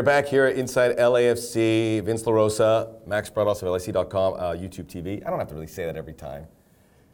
[0.00, 2.02] Are back here at Inside LAFC.
[2.02, 5.22] Vince LaRosa, Max Bretos of LAC.com, uh, YouTube TV.
[5.26, 6.46] I don't have to really say that every time.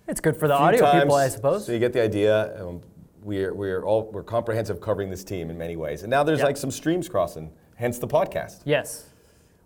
[0.06, 1.66] It's good for the audio times, people, I suppose.
[1.66, 2.64] So you get the idea.
[2.64, 2.80] Um,
[3.24, 6.44] we're we're all we're comprehensive covering this team in many ways, and now there's Yeah.
[6.44, 7.50] like some streams crossing.
[7.74, 8.60] Hence the podcast.
[8.64, 9.06] yes.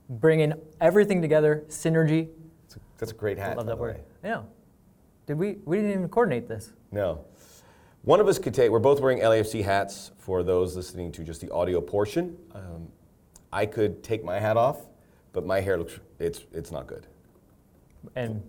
[0.08, 2.30] Bringing everything together, synergy.
[2.62, 3.50] That's a, that's a great hat.
[3.50, 3.96] I Love that word.
[3.96, 4.02] way.
[4.24, 4.44] Yeah.
[5.26, 5.58] Did we?
[5.66, 6.72] We didn't even coordinate this.
[6.90, 7.26] No.
[8.00, 11.42] One of us could take, we're both wearing LAFC hats for those listening to just
[11.42, 12.34] the audio portion.
[12.54, 12.88] Um,
[13.52, 14.86] I could take my hat off,
[15.32, 17.06] but my hair looks, it's, it's not good.
[18.16, 18.42] And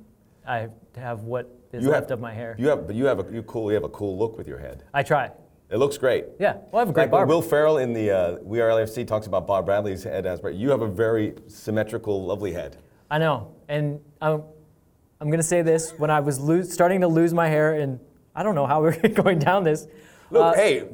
[0.47, 2.55] I have what is You left have- of my hair.
[2.57, 4.59] You have, but you have a, you cool, you have a cool look with your
[4.59, 4.83] head.
[4.93, 5.31] I try.
[5.69, 6.25] It looks great.
[6.37, 6.57] Yeah.
[6.71, 7.33] Well, I have a great Like barber.
[7.33, 10.55] Will Ferrell in the uh, We Are LFC talks about Bob Bradley's head as, but
[10.55, 12.75] you have a very symmetrical, lovely head.
[13.09, 14.43] I know, and I'm,
[15.21, 16.39] I'm gonna say this: when I was
[16.73, 18.01] starting to lose my hair, and
[18.35, 19.87] I don't know how we're going down this.
[20.31, 20.87] Look, uh, hey,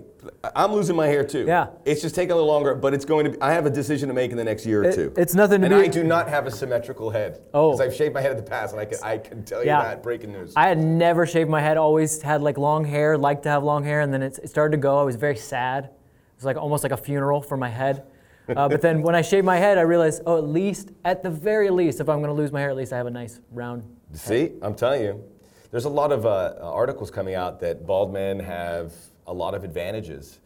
[0.55, 1.45] I'm losing my hair too.
[1.47, 1.67] Yeah.
[1.85, 4.07] It's just taking a little longer, but it's going to be, I have a decision
[4.09, 5.13] to make in the next year or It- two.
[5.15, 7.41] it's nothing to and be- I do not have a symmetrical head.
[7.53, 7.71] Oh.
[7.71, 9.67] Because I've shaved my head in the past, and I can, I can tell you
[9.67, 9.83] Yeah.
[9.83, 10.03] that.
[10.03, 10.53] Breaking news.
[10.55, 11.77] I had never shaved my head.
[11.77, 13.17] Always had like long hair.
[13.17, 14.97] Liked to have long hair, and then it, it started to go.
[14.99, 15.85] I was very sad.
[15.85, 15.91] It
[16.37, 18.03] was like almost like a funeral for my head.
[18.49, 21.29] Uh, but then when I shaved my head, I realized, oh, at least, at the
[21.29, 23.83] very least, if I'm gonna lose my hair, at least I have a nice round.
[24.13, 25.21] See, I'm telling you,
[25.69, 28.93] there's a lot of uh, articles coming out that bald men have
[29.27, 30.39] a lot of advantages,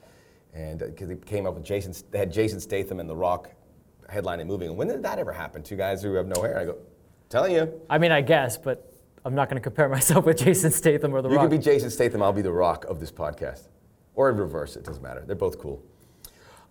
[0.54, 3.52] and because they came up with Jason, they had Jason Statham and The Rock
[4.12, 4.70] headlining moving.
[4.70, 5.64] And when did that ever happen?
[5.64, 6.60] Two guys who have no hair.
[6.60, 6.76] I go,
[7.30, 8.92] telling you, I mean, I guess, but
[9.24, 11.34] I'm not gonna compare myself with Jason Statham or The Rock.
[11.34, 11.50] you Rock.
[11.50, 12.22] can be Jason Statham.
[12.22, 13.68] I'll be The Rock of this podcast,
[14.16, 14.76] or in reverse.
[14.76, 15.24] It doesn't matter.
[15.26, 15.82] They're both cool.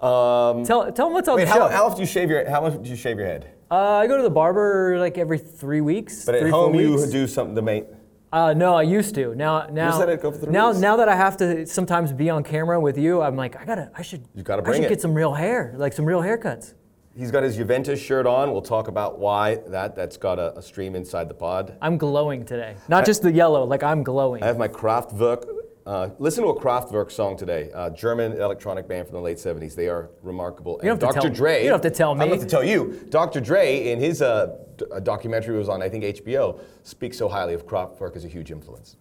[0.01, 1.69] Um, tell, tell them what's on wait, the how, show.
[1.69, 2.49] how often do you shave your?
[2.49, 3.53] How much do you shave your head?
[3.71, 6.25] uh, I go to the barber like every three weeks.
[6.25, 7.11] But at home, you weeks.
[7.11, 7.85] do something to make.
[8.33, 9.35] Uh, no, I used to.
[9.35, 12.31] Now, now, let it go for three now, now that I have to sometimes be
[12.31, 14.85] on camera with you, I'm like, I gotta, I should, You gotta bring I should
[14.87, 14.89] it.
[14.89, 16.75] get some real hair, like some real haircuts.
[17.17, 18.53] He's got his Juventus shirt on.
[18.53, 19.97] We'll talk about why that.
[19.97, 21.77] That's got a, a stream inside the pod.
[21.83, 22.77] I'm glowing today.
[22.89, 24.45] Not just the yellow, like I'm glowing.
[24.45, 25.45] I have my Kraftwerk.
[25.87, 27.71] Uh, listen to a Kraftwerk song today.
[27.75, 29.75] Uh, German electronic band from the late 70s.
[29.75, 30.79] They are remarkable.
[30.83, 31.29] You don't And have to Dr.
[31.29, 31.63] tell- Dre.
[31.63, 32.21] you don't have to tell me.
[32.21, 33.07] I don't have to tell you.
[33.09, 33.41] Dr.
[33.41, 37.55] Dre, in his uh, d- a documentary was on, I think, HBO, speaks so highly
[37.55, 38.97] of Kraftwerk as a huge influence.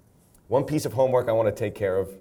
[0.48, 2.18] One piece of homework I want to take care of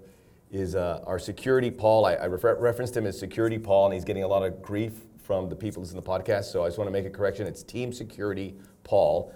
[0.51, 2.05] is uh, our security Paul.
[2.05, 4.93] I, I refer- referenced him as security Paul, and he's getting a lot of grief
[5.23, 6.45] from the people listening to the podcast.
[6.45, 7.47] So I just want to make a correction.
[7.47, 9.33] It's Team Security Paul,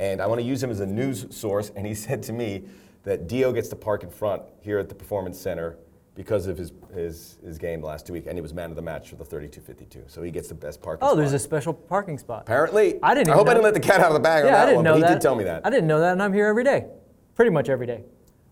[0.00, 1.70] and I want to use him as a news source.
[1.76, 2.64] And he said to me
[3.06, 5.78] that Dio gets to park in front here at the Performance Center
[6.16, 8.82] because of his, his, his game last two week, and he was man of the
[8.82, 10.10] match for the 32-52.
[10.10, 11.18] So he gets the best parking oh, spot.
[11.18, 12.42] there's a special parking spot.
[12.42, 14.48] Apparently, I didn't I hope I didn't let the cat out of the bag on
[14.48, 15.08] yeah, that I didn't one, know but that.
[15.08, 15.64] he did tell me that.
[15.64, 16.86] I didn't know that, and I'm here every day,
[17.36, 18.02] pretty much every day.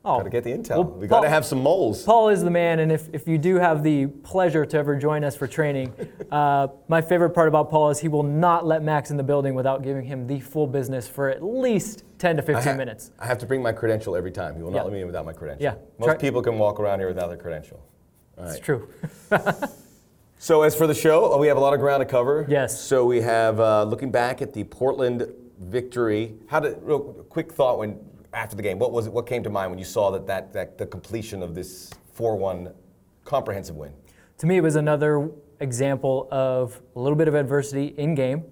[0.06, 0.68] Oh, Got to get the intel.
[0.68, 2.02] Well, we got to Paul- have some moles.
[2.04, 5.24] Paul is the man, and if, if you do have the pleasure to ever join
[5.24, 5.94] us for training,
[6.30, 9.54] uh, my favorite part about Paul is he will not let Max in the building
[9.54, 13.10] without giving him the full business for at least 10 to 15 I ha- minutes.
[13.18, 14.56] I have to bring my credential every time.
[14.56, 14.82] He will not Yeah.
[14.84, 15.62] let me in without my credential.
[15.62, 15.74] Yeah.
[15.98, 17.84] Most Try- people can walk around here without their credential.
[18.38, 18.88] All It's true.
[20.38, 22.44] So as for the show, uh, we have a lot of ground to cover.
[22.48, 22.78] Yes.
[22.78, 25.26] So we have uh, looking back at the Portland
[25.58, 26.34] victory.
[26.48, 27.98] How did real quick thought when
[28.34, 28.78] after the game?
[28.78, 29.12] What was it?
[29.12, 32.72] What came to mind when you saw that that, that the completion of this four-one
[33.24, 33.92] comprehensive win?
[34.38, 35.30] to me, it was another
[35.60, 38.44] example of a little bit of adversity in game,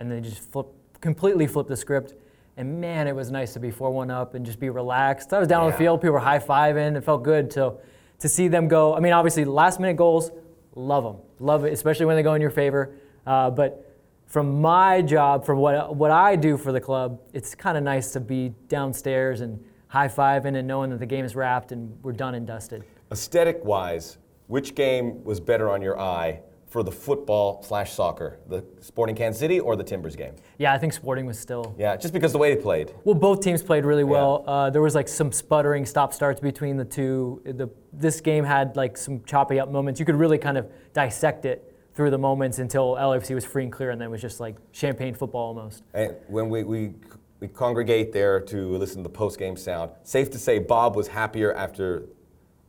[0.00, 0.66] and then just flip,
[1.00, 2.14] completely flip the script.
[2.58, 5.32] And man, it was nice to be 4 1 up and just be relaxed.
[5.32, 7.74] I was down on the field, people were high fiving, it felt good to,
[8.18, 8.94] to see them go.
[8.94, 10.30] I mean, obviously, last minute goals,
[10.74, 11.16] love them.
[11.38, 12.94] Love it, especially when they go in your favor.
[13.26, 13.94] Uh, but
[14.26, 18.12] from my job, from what, what I do for the club, it's kind of nice
[18.12, 22.12] to be downstairs and high fiving and knowing that the game is wrapped and we're
[22.12, 22.84] done and dusted.
[23.12, 26.40] Aesthetic-wise, which game was better on your eye
[26.76, 30.34] for the football slash soccer, the Sporting Kansas City or the Timbers game?
[30.58, 32.92] Yeah, I think Sporting was still Yeah, just because the way they played.
[33.02, 34.44] Well, both teams played really well.
[34.46, 37.40] Uh, there was like some sputtering stop starts between the two.
[37.46, 39.98] The, this game had like some choppy up moments.
[39.98, 43.72] You could really kind of dissect it through the moments until LFC was free and
[43.72, 45.82] clear, and then it was just like champagne football almost.
[45.94, 46.92] And when we, we,
[47.40, 51.08] we congregate there to listen to the post game sound, safe to say Bob was
[51.08, 52.04] happier after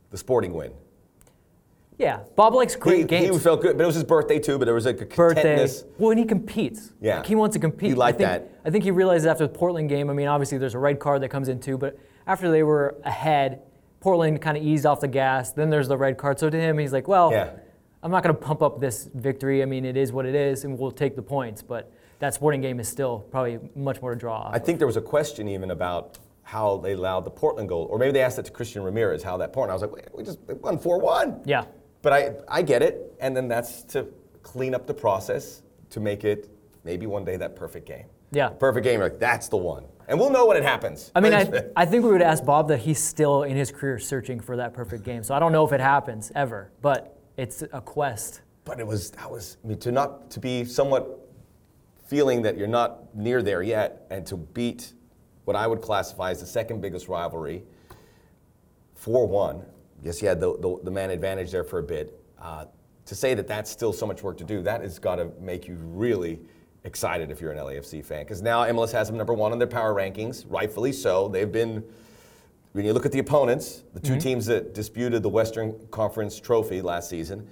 [0.08, 0.72] the sporting win.
[1.98, 3.34] Yeah, Bob likes great he, games.
[3.36, 5.68] He felt good, but it was his birthday too, but there was like a birthday.
[5.98, 6.92] Well, and he competes.
[7.00, 7.16] Yeah.
[7.16, 7.90] Like, he wants to compete.
[7.90, 8.60] He liked I think, that.
[8.64, 10.08] I think he realized after the Portland game.
[10.08, 11.98] I mean, obviously there's a red card that comes in too, but
[12.28, 13.62] after they were ahead,
[14.00, 15.52] Portland kind of eased off the gas.
[15.52, 16.38] Then there's the red card.
[16.38, 17.50] So to him, he's like, well, Yeah.
[18.00, 19.60] I'm not going to pump up this victory.
[19.60, 21.62] I mean, it is what it is, and we'll take the points.
[21.62, 21.90] But
[22.20, 24.54] that sporting game is still probably much more to draw off.
[24.54, 27.98] I think there was a question even about how they allowed the Portland goal, or
[27.98, 29.72] maybe they asked that to Christian Ramirez, how that Portland.
[29.72, 31.40] I was like, we just won 4 1.
[31.44, 31.64] yeah.
[32.02, 34.06] But I, I get it, and then that's to
[34.42, 36.48] clean up the process to make it
[36.84, 38.06] maybe one day that perfect game.
[38.30, 38.48] Yeah.
[38.50, 39.84] Perfect game, like that's the one.
[40.06, 41.10] And we'll know when it happens.
[41.14, 43.98] I mean, I, I think we would ask Bob that he's still in his career
[43.98, 45.22] searching for that perfect game.
[45.22, 48.42] So I don't know if it happens ever, but it's a quest.
[48.64, 51.28] but it was that was I mean to not to be somewhat
[52.06, 54.92] feeling that you're not near there yet and to beat
[55.44, 57.64] what I would classify as the second biggest rivalry
[59.02, 59.64] 4-1
[60.02, 62.64] yes you had the, the, the man advantage there for a bit uh,
[63.04, 65.66] to say that that's still so much work to do that has got to make
[65.66, 66.38] you really
[66.84, 69.66] excited if you're an LAFC fan because now MLS has them number one on their
[69.68, 71.82] power rankings rightfully so they've been
[72.72, 76.82] when you look at the opponents, the 2 teams that disputed the Western Conference trophy
[76.82, 77.48] last season,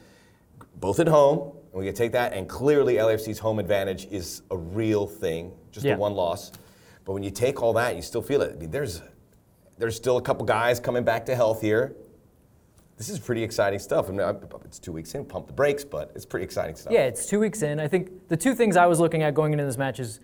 [0.78, 4.56] both at home, and we can take that, and clearly LAFC's home advantage is a
[4.56, 5.94] real thing, just Yeah.
[5.94, 6.52] the one loss.
[7.04, 8.52] But when you take all that, you still feel it.
[8.52, 9.02] I mean, there's
[9.78, 11.96] there's still a couple guys coming back to health here.
[12.96, 14.08] This is pretty exciting stuff.
[14.08, 16.92] I mean, it's two weeks in, pump the brakes, but it's pretty exciting stuff.
[16.92, 17.78] Yeah, it's two weeks in.
[17.78, 20.20] I think the two things I was looking at going into this match is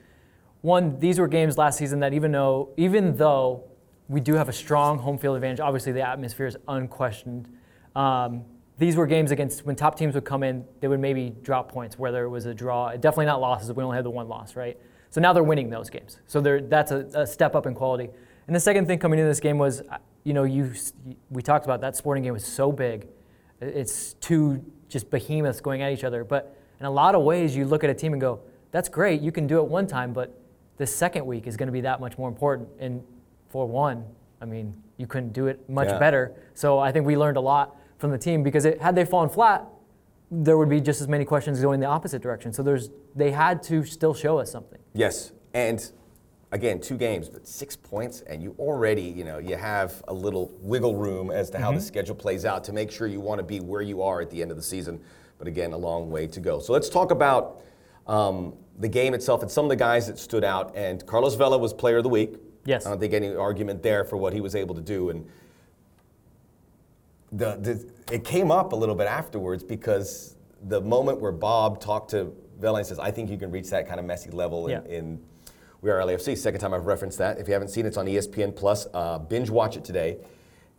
[0.62, 3.64] one, these were games last season that even though even though
[4.08, 7.48] we do have a strong home field advantage, obviously the atmosphere is unquestioned.
[7.94, 8.44] Um,
[8.78, 11.98] these were games against when top teams would come in, they would maybe drop points,
[11.98, 13.70] whether it was a draw, definitely not losses.
[13.72, 14.78] We only had the one loss, right?
[15.10, 16.18] So now they're winning those games.
[16.26, 18.08] So that's a, a step up in quality.
[18.46, 19.82] And the second thing coming into this game was,
[20.24, 20.72] you know, you
[21.30, 23.08] we talked about that sporting game was so big.
[23.60, 26.24] It's two just behemoths going at each other.
[26.24, 28.40] But in a lot of ways, you look at a team and go,
[28.70, 29.20] that's great.
[29.20, 30.38] You can do it one time, but
[30.76, 32.68] the second week is going to be that much more important.
[32.78, 33.02] And
[33.48, 34.04] for one,
[34.40, 35.98] I mean, you couldn't do it much Yeah.
[35.98, 36.32] better.
[36.54, 39.28] So I think we learned a lot from the team because it, had they fallen
[39.28, 39.64] flat,
[40.30, 42.52] there would be just as many questions going the opposite direction.
[42.52, 44.78] So there's they had to still show us something.
[44.94, 45.92] Yes, and
[46.52, 50.52] again, two games, but six points, and you already, you know, you have a little
[50.60, 53.42] wiggle room as to how the schedule plays out to make sure you want to
[53.42, 55.00] be where you are at the end of the season.
[55.38, 56.60] But again, a long way to go.
[56.60, 57.62] So let's talk about
[58.06, 60.76] um, the game itself and some of the guys that stood out.
[60.76, 62.36] And Carlos Vela was Player of the Week.
[62.66, 62.86] Yes.
[62.86, 65.08] I don't think any argument there for what he was able to do.
[65.10, 65.26] And
[67.32, 72.10] the, the, it came up a little bit afterwards because the moment where Bob talked
[72.10, 74.72] to Vela and says, I think you can reach that kind of messy level in,
[74.84, 74.98] Yeah.
[74.98, 75.20] in
[75.82, 76.38] We Are LAFC.
[76.38, 77.38] Second time I've referenced that.
[77.38, 78.86] If you haven't seen it, it's on ESPN Plus.
[78.94, 80.16] Uh, binge watch it today.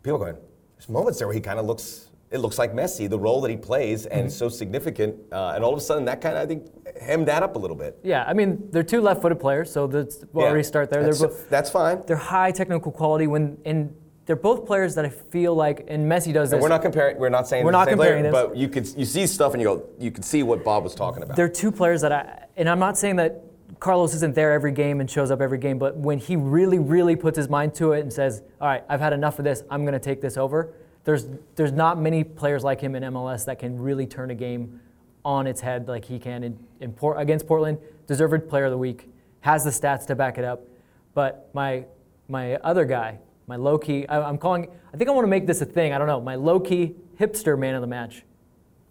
[0.02, 0.42] People are going,
[0.78, 3.52] there's moments there where he kind of looks, it looks like Messi, the role that
[3.52, 5.18] he plays, and it's so significant.
[5.30, 6.68] Uh, and all of a sudden, that kind of, I think,
[7.02, 8.00] hemmed that up a little bit.
[8.02, 10.52] Yeah, I mean they're two left-footed players, so that's we'll Yeah.
[10.52, 11.04] already start there.
[11.04, 12.02] That's, they're both that's fine.
[12.08, 13.94] they're high technical quality when and
[14.26, 16.62] they're both players that I feel like and Messi does this.
[16.62, 17.18] We're not comparing.
[17.18, 18.52] We're not saying We're not the same player, comparing this.
[18.52, 20.96] but you could you see stuff and you go you can see what Bob was
[20.96, 21.36] talking about.
[21.36, 23.44] They're two players that I, and I'm not saying that
[23.80, 27.16] Carlos isn't there every game and shows up every game, but when he really, really
[27.16, 29.64] puts his mind to it and says, "All right, I've had enough of this.
[29.70, 30.74] I'm going to take this over."
[31.04, 34.80] There's there's not many players like him in MLS that can really turn a game
[35.26, 37.78] on its head like he can in, in Port, against Portland.
[38.08, 39.10] Deserved Player of the Week,
[39.42, 40.68] has the stats to back it up.
[41.14, 41.86] But my
[42.28, 44.70] my other guy, my low key, I, I'm calling.
[44.94, 45.94] I think I want to make this a thing.
[45.94, 46.22] I don't know.
[46.22, 48.24] My low key hipster man of the match,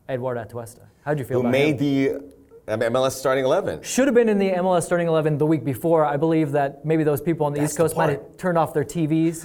[0.09, 0.87] Eduardo Atuesta.
[1.05, 1.67] How'd you feel Who about him?
[1.67, 2.32] made the
[2.81, 3.83] MLS starting eleven?
[3.83, 6.05] should have been in the MLS starting 11 the week before.
[6.05, 8.59] I believe that maybe those people on the That's East the Coast might have turned
[8.59, 9.45] off their TVs.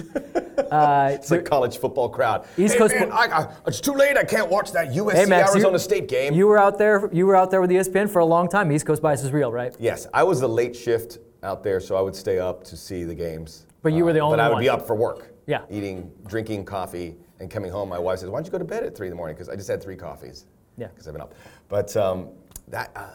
[0.71, 2.45] uh, It's a college football crowd.
[2.57, 4.17] East hey, Coast man, I, I, it's too late.
[4.17, 6.33] I can't watch that USC hey, Max, you- Arizona State game.
[6.33, 7.09] You were out there.
[7.13, 8.71] You were out there with ESPN for a long time.
[8.71, 9.75] East Coast bias is real, right?
[9.79, 13.03] yes, I was the late shift out there, so I would stay up to see
[13.03, 13.65] the games.
[13.67, 14.37] Uh, But you were the only one.
[14.39, 14.63] But I would one.
[14.63, 15.33] be up for work.
[15.45, 15.61] Yeah.
[15.69, 17.87] Eating, drinking coffee, and coming home.
[17.89, 19.47] My wife says, "Why don't you go to bed at three in the morning?" Because
[19.49, 20.45] I just had three coffees.
[20.77, 20.87] Yeah.
[20.87, 21.33] Because I've been up.
[21.69, 22.29] But um,
[22.69, 23.05] that uh,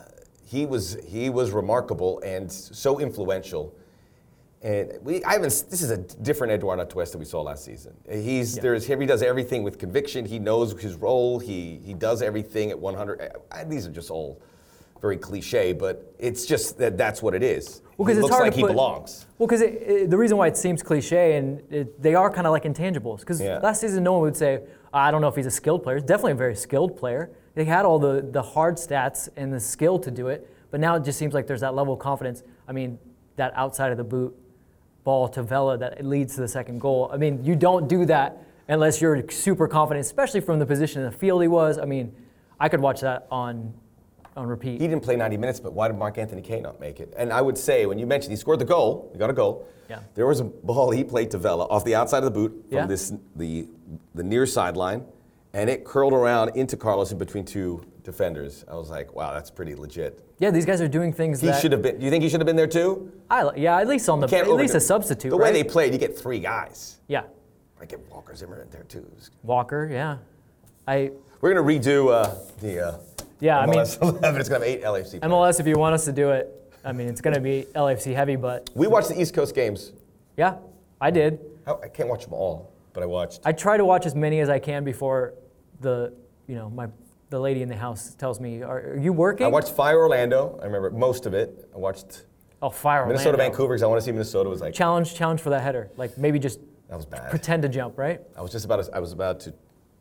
[0.53, 3.75] he was he was remarkable and so influential.
[4.63, 5.65] And we, I haven't.
[5.71, 7.95] This is a different Eduardo Atuesta we saw last season.
[8.09, 9.01] He's there's him.
[9.01, 10.25] He does everything with conviction.
[10.27, 11.39] He knows his role.
[11.41, 13.33] He he does everything at 100.
[13.51, 14.41] I, these are just all
[15.01, 17.81] very cliche, but it's just that that's what it is.
[17.97, 19.27] Well, he 'cause it's looks hard like to he put- belongs.
[19.39, 19.63] Well, because
[20.11, 23.21] the reason why it seems cliche and it, they are kind of like intangibles.
[23.21, 23.59] Because Yeah.
[23.59, 24.61] last season, no one would say,
[24.95, 25.97] ah, I don't know if he's a skilled player.
[25.97, 27.31] He's definitely a very skilled player.
[27.55, 30.49] They had all the, the hard stats and the skill to do it.
[30.71, 32.43] But now it just seems like there's that level of confidence.
[32.67, 32.99] I mean,
[33.37, 34.35] that outside of the boot
[35.05, 37.11] ball to Vela that leads to the second goal.
[37.13, 41.11] I mean, you don't do that unless you're super confident, especially from the position in
[41.11, 41.79] the field he was.
[41.79, 42.15] I mean,
[42.61, 43.75] I could watch that on
[44.35, 44.81] on repeat.
[44.81, 47.13] He didn't play 90 minutes, but why did Mark-Anthony Kaye not make it?
[47.19, 49.69] And I would say, when you mentioned he scored the goal, he got a goal.
[49.91, 49.99] Yeah.
[50.15, 52.79] There was a ball he played to Vela off the outside of the boot from
[52.79, 52.87] Yeah.
[52.87, 53.69] this the
[54.15, 55.05] the near sideline,
[55.55, 58.65] and it curled around into Carlos in between two defenders.
[58.71, 60.21] I was like, wow, that's pretty legit.
[60.39, 61.99] yeah, these guys are doing things He that should have been.
[61.99, 63.13] Do you think he should have been there too?
[63.31, 65.31] I yeah, at least on the at least a substitute.
[65.31, 66.97] The way they played, you get three guys.
[67.09, 67.23] yeah,
[67.81, 69.07] I get Walker Zimmer in there too.
[69.43, 70.19] Walker, yeah.
[70.89, 72.99] I We're gonna redo uh, the uh,
[73.41, 74.41] Yeah, I mean- MLS 11.
[74.41, 75.21] It's gonna have eight LFC.
[75.21, 75.23] players.
[75.23, 76.49] MLS, if you want us to do it,
[76.85, 79.93] I mean, it's going to be LFC heavy, but We watched the East Coast games.
[80.37, 80.57] yeah,
[81.01, 81.39] I did.
[81.65, 83.43] I I can't watch them all, but I watched.
[83.45, 85.35] I try to watch as many as I can before
[85.83, 86.13] the,
[86.47, 86.89] you know, my
[87.31, 90.59] the lady in the house tells me, "Are, are you working?" I watched Fire Orlando.
[90.63, 91.69] I remember most of it.
[91.75, 92.25] I watched
[92.61, 93.51] oh, fire Minnesota Orlando.
[93.51, 95.91] Vancouver because I want to see Minnesota was like Challenge, challenge for that header.
[95.97, 97.31] Like maybe just that was bad.
[97.31, 98.21] pretend to jump, right?
[98.37, 99.55] I was just about to, I was about to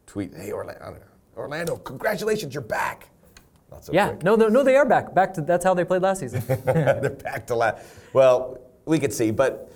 [0.06, 0.98] tweet, "Hey Orlando,
[1.38, 3.10] Orlando, congratulations, you're back."
[3.72, 4.10] Not so Yeah.
[4.10, 4.24] quick.
[4.24, 5.14] No, no, no, they are back.
[5.14, 6.44] Back to that's how they played last season.
[6.66, 7.86] They're back to last.
[8.12, 9.72] Well, we could see, but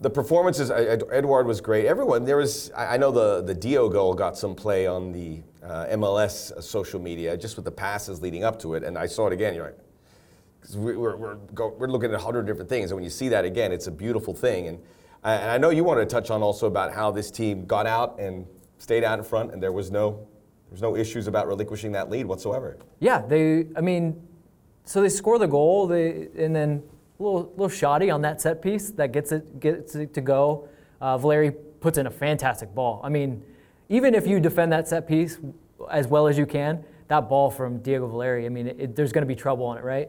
[0.00, 0.70] the performances.
[0.70, 1.86] Edward was great.
[1.86, 2.70] Everyone there was.
[2.76, 7.36] I know the the Dio goal got some play on the uh, MLS social media
[7.36, 9.54] just with the passes leading up to it, and I saw it again.
[9.54, 9.78] You're like.
[10.62, 11.36] 'cause we- We're, we're,
[11.78, 13.90] we're looking at a hundred different things, and when you see that again, it's a
[13.90, 14.68] beautiful thing.
[14.68, 14.78] And
[15.24, 17.86] I, and I know you wanted to touch on also about how this team got
[17.86, 21.46] out and stayed out in front, and there was no, there was no issues about
[21.48, 22.76] relinquishing that lead whatsoever.
[23.00, 23.68] yeah, they.
[23.74, 24.20] I mean,
[24.84, 26.82] so they score the goal, they and then
[27.20, 30.68] a little little shoddy on that set piece that gets it gets it to go.
[31.00, 33.00] Uh, Valeri puts in a fantastic ball.
[33.04, 33.42] I mean,
[33.88, 35.38] even if you defend that set piece
[35.90, 39.22] as well as you can, that ball from Diego Valeri, I mean, it, there's going
[39.22, 40.08] to be trouble on it, right?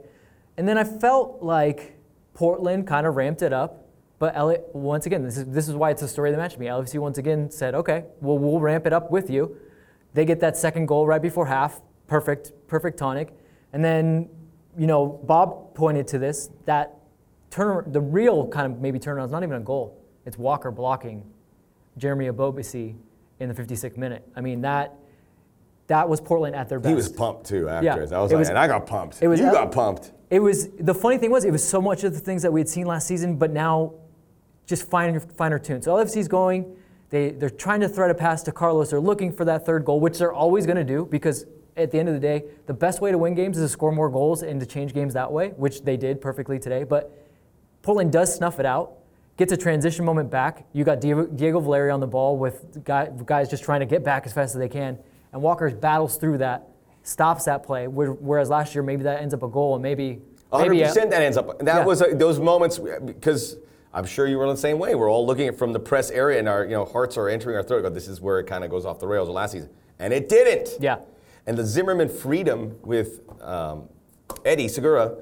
[0.57, 1.97] And then I felt like
[2.33, 3.87] Portland kind of ramped it up.
[4.19, 6.53] But LA, once again, this is, this is why it's the story of the match
[6.53, 6.67] to me.
[6.67, 9.57] LFC once again said, okay, well, we'll ramp it up with you.
[10.13, 11.81] They get that second goal right before half.
[12.05, 13.33] Perfect, perfect tonic.
[13.73, 14.29] And then,
[14.77, 17.00] you know, Bob pointed to this that
[17.51, 20.01] turn, the real kind of maybe turnaround is not even a goal.
[20.25, 21.23] It's Walker blocking
[21.97, 22.95] Jeremy Ebobisse
[23.39, 24.27] in the 56th minute.
[24.35, 24.95] I mean, that
[25.87, 26.89] that was Portland at their best.
[26.89, 27.85] He was pumped too after.
[27.85, 29.21] Yeah, I was like, was- and I got pumped.
[29.21, 30.13] it was you got pumped.
[30.29, 32.61] It was the funny thing was it was so much of the things that we
[32.61, 33.93] had seen last season, but now
[34.65, 35.81] just finer finer tune.
[35.81, 36.77] So LFC's going.
[37.09, 38.91] They they're trying to thread a pass to Carlos.
[38.91, 41.99] They're looking for that third goal, which they're always going to do because at the
[41.99, 44.43] end of the day, the best way to win games is to score more goals
[44.43, 46.85] and to change games that way, which they did perfectly today.
[46.85, 47.11] But
[47.81, 48.93] Portland does snuff it out,
[49.37, 50.65] gets a transition moment back.
[50.73, 54.33] You got Diego, Valeri on the ball with guys just trying to get back as
[54.33, 54.97] fast as they can,
[55.33, 56.67] and Walker battles through that,
[57.03, 57.87] stops that play.
[57.87, 60.21] Whereas last year, maybe that ends up a goal, and maybe
[60.51, 61.59] hundred maybe a- percent that ends up.
[61.59, 61.85] That Yeah.
[61.85, 63.57] was uh, those moments because
[63.93, 64.93] I'm sure you were in the same way.
[64.95, 67.55] We're all looking at from the press area, and our you know hearts are entering
[67.55, 67.81] our throat.
[67.81, 70.29] Go, this is where it kind of goes off the rails last season, and it
[70.29, 70.69] didn't.
[70.79, 70.97] Yeah.
[71.47, 73.89] And the Zimmerman freedom with um,
[74.45, 75.15] Eddie Segura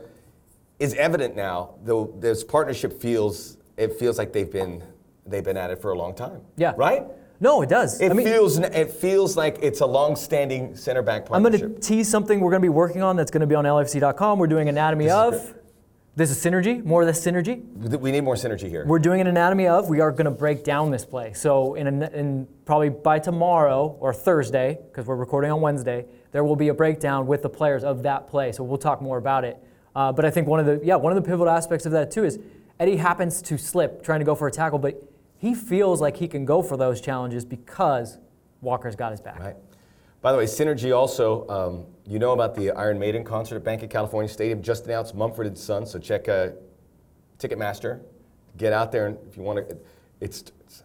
[0.79, 1.75] is evident now.
[1.83, 4.83] Though this partnership feels it feels like they've been
[5.25, 6.41] they've been at it for a long time.
[6.57, 6.73] Yeah.
[6.75, 7.03] Right.
[7.41, 8.01] No, it does.
[8.01, 11.61] It I mean, feels it feels like it's a long-standing center back partnership.
[11.63, 13.55] I'm going to tease something we're going to be working on that's going to be
[13.55, 14.39] on LFC.com.
[14.39, 15.55] We're doing anatomy This of.
[16.17, 17.63] This is synergy, more of this synergy.
[17.97, 18.85] We need more synergy here.
[18.85, 19.87] We're doing an anatomy of.
[19.87, 21.31] We are going to break down this play.
[21.31, 26.43] So in, a, in probably by tomorrow or Thursday, because we're recording on Wednesday, there
[26.43, 28.51] will be a breakdown with the players of that play.
[28.51, 29.63] So we'll talk more about it.
[29.95, 32.11] Uh, but I think one of the yeah one of the pivotal aspects of that
[32.11, 32.39] too is
[32.79, 35.01] Eddie happens to slip trying to go for a tackle, but
[35.37, 38.17] he feels like he can go for those challenges because
[38.61, 39.39] Walker's got his back.
[39.39, 39.55] Right.
[40.21, 43.83] By the way, Synergy also, um, you know about the Iron Maiden concert at Bank
[43.83, 46.49] of California Stadium, just announced Mumford and Sons, so check uh,
[47.37, 48.01] Ticketmaster.
[48.57, 49.77] Get out there, and if you want to,
[50.19, 50.83] it's, it's,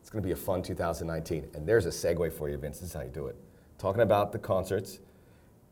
[0.00, 1.48] it's going to be a fun 2019.
[1.54, 2.78] And there's a segue for you, Vince.
[2.78, 3.36] This is how you do it.
[3.78, 5.00] Talking about the concerts,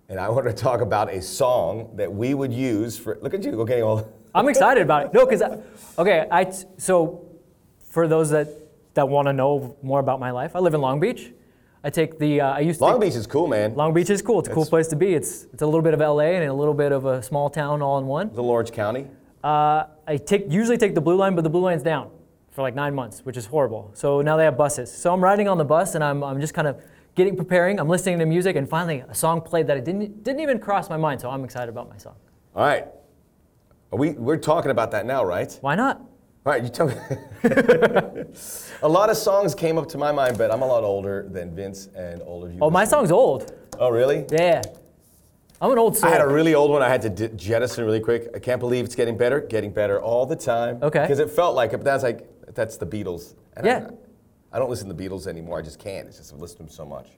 [0.08, 3.42] and I want to talk about a song that we would use for, look at
[3.44, 4.08] you, okay, all.
[4.34, 5.14] I'm excited about it.
[5.14, 5.42] No, because
[5.98, 7.24] okay, I so
[7.90, 8.48] for those that
[8.94, 11.32] that want to know more about my life, I live in Long Beach.
[11.82, 13.74] I take the uh, I used to Long Beach is cool, man.
[13.74, 14.40] Long Beach is cool.
[14.40, 15.14] It's a cool It's- place to be.
[15.14, 17.80] It's it's a little bit of LA and a little bit of a small town
[17.82, 18.32] all in one.
[18.34, 19.06] The Orange County.
[19.42, 22.10] Uh, I take usually take the blue line, but the blue line's down
[22.50, 23.90] for like nine months, which is horrible.
[23.94, 24.92] So now they have buses.
[24.92, 26.80] So I'm riding on the bus and I'm, I'm just kind of
[27.16, 27.80] getting preparing.
[27.80, 30.88] I'm listening to music and finally a song played that it didn't didn't even cross
[30.88, 31.20] my mind.
[31.20, 32.14] So I'm excited about my song.
[32.54, 32.86] All right.
[33.92, 35.56] Are we, we're talking about that now, right?
[35.60, 35.98] Why not?
[35.98, 36.94] All right, you tell me.
[38.82, 41.54] a lot of songs came up to my mind, but I'm a lot older than
[41.54, 42.58] Vince and all of you.
[42.60, 43.52] Oh, my song's old.
[43.78, 44.24] Oh, really?
[44.30, 44.62] Yeah.
[45.60, 46.08] I'm an old soul.
[46.08, 48.28] I had a really old one I had to d- jettison really quick.
[48.34, 50.78] I can't believe it's getting better, getting better all the time.
[50.82, 51.00] Okay.
[51.00, 53.34] Because it felt like it, but that's like, that's the Beatles.
[53.56, 53.90] And Yeah.
[54.52, 55.58] I, don't listen to the Beatles anymore.
[55.58, 56.06] I just can't.
[56.08, 57.08] It's just I listen to them so much.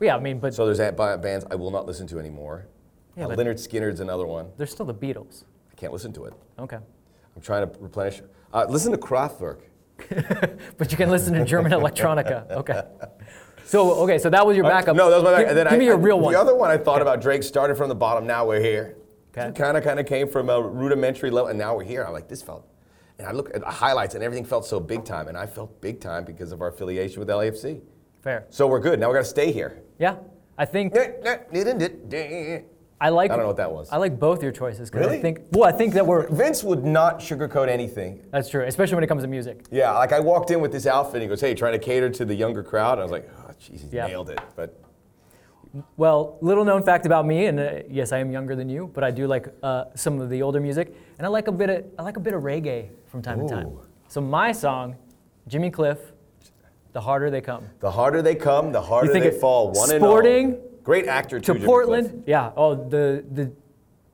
[0.00, 2.66] yeah, I mean, but So there's bands I will not listen to anymore.
[3.16, 4.50] Yeah, Uh, but- Lynyrd Skynyrd's another one.
[4.56, 5.44] they're still the Beatles.
[5.70, 6.34] I can't listen to it.
[6.58, 6.76] Okay.
[6.76, 8.22] I'm trying to replenish.
[8.52, 9.60] Uh, listen to Kraftwerk.
[10.78, 12.48] But you can listen to German electronica.
[12.52, 12.82] Okay.
[13.64, 14.96] So okay, so that was your backup.
[14.96, 15.48] No, that was my Give, back.
[15.48, 16.32] And then give I, me your I- real one.
[16.32, 18.26] The other one I thought about Drake started from the bottom.
[18.26, 18.96] Now we're here.
[19.32, 19.40] Okay.
[19.42, 22.04] Kind of, kind of, kind of came from a rudimentary level, and now we're here.
[22.04, 22.66] I'm like, this felt.
[23.18, 25.80] And I look at the highlights, and everything felt so big time, and I felt
[25.80, 27.80] big time because of our affiliation with LAFC.
[28.22, 28.46] Fair.
[28.48, 29.00] So we're good.
[29.00, 29.82] Now we got to stay here.
[29.98, 30.16] Yeah.
[30.56, 30.94] I think
[33.00, 33.30] I like.
[33.30, 33.88] I don't know what that was.
[33.90, 35.18] I like both your choices because Really?
[35.18, 35.40] I think.
[35.52, 36.26] Well, I think that we're.
[36.28, 38.24] Vince would not sugarcoat anything.
[38.32, 39.66] That's true, especially when it comes to music.
[39.70, 42.10] Yeah, like I walked in with this outfit, and he goes, "Hey, trying to cater
[42.10, 44.08] to the younger crowd." I was like, "Oh, jeez, he Yeah.
[44.08, 44.80] nailed it." But
[45.96, 49.04] Well, little known fact about me, and uh, yes, I am younger than you, but
[49.04, 51.84] I do like uh, some of the older music, and I like a bit of
[51.98, 53.78] I like a bit of reggae from time to time.
[54.08, 54.96] So my song,
[55.46, 55.98] Jimmy Cliff,
[56.92, 59.72] "The Harder They Come." the harder they come, the harder think they it- fall.
[59.72, 60.68] One and Sporting all.
[60.82, 61.54] Great actor too.
[61.54, 62.24] to Portland.
[62.26, 62.52] Yeah.
[62.56, 63.52] Oh, the the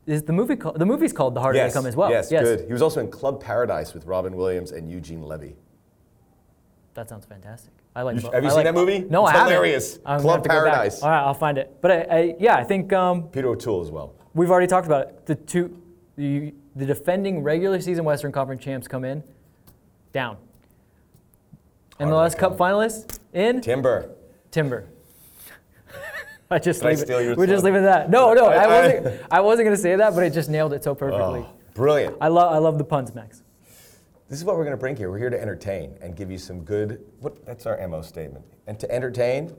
[0.06, 2.10] is the movie called the movie's called The Harder Yes, They Come as well.
[2.10, 2.66] Yes, good.
[2.66, 5.54] He was also in Club Paradise with Robin Williams and Eugene Levy.
[6.94, 7.72] That sounds fantastic.
[7.96, 8.20] I like.
[8.20, 9.00] You have you I seen like- that movie?
[9.08, 9.52] No, It's I haven't.
[9.52, 9.98] hilarious.
[10.04, 10.74] I'm Club have to go back.
[10.74, 11.02] Paradise.
[11.02, 11.76] All right, I'll find it.
[11.80, 14.14] But I, I, yeah, I think um, Peter O'Toole as well.
[14.34, 15.26] we've already talked about it.
[15.26, 15.80] The two,
[16.16, 19.22] the, the defending regular season Western Conference champs come in,
[20.12, 20.36] down.
[22.00, 24.10] And the last cup finalist in Timber.
[24.50, 24.88] Timber.
[26.50, 27.24] I just Did I leave steal it.
[27.26, 28.10] your We just leave it at that.
[28.10, 28.66] No, no, I- I, I-
[28.98, 29.22] wasn't.
[29.30, 31.44] I wasn't gonna say that, but it just nailed it so perfectly.
[31.46, 32.16] Oh, brilliant.
[32.20, 32.52] I love.
[32.52, 33.43] I love the puns, Max.
[34.28, 35.10] This is what we're going to bring here.
[35.10, 37.04] We're here to entertain and give you some good.
[37.20, 37.44] What?
[37.44, 38.44] That's our mo statement.
[38.66, 39.54] And to entertain,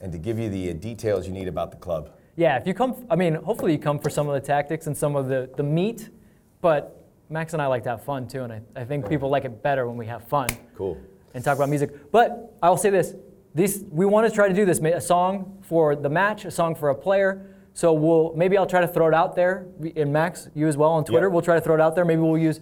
[0.00, 2.10] and to give you the uh, details you need about the club.
[2.36, 4.96] Yeah, if you come, I mean, hopefully you come for some of the tactics and
[4.96, 6.10] some of the, the meat,
[6.60, 9.44] but Max and I like to have fun too, and I, I think people like
[9.44, 11.00] it better when we have fun Cool.
[11.32, 12.10] and talk about music.
[12.12, 13.14] But I will say this,
[13.54, 16.74] these, we want to try to do this, a song for the match, a song
[16.74, 17.46] for a player.
[17.72, 19.66] So we'll, maybe I'll try to throw it out there,
[19.96, 22.04] and Max, you as well on Twitter, we'll try to throw it out there.
[22.04, 22.60] Maybe we'll use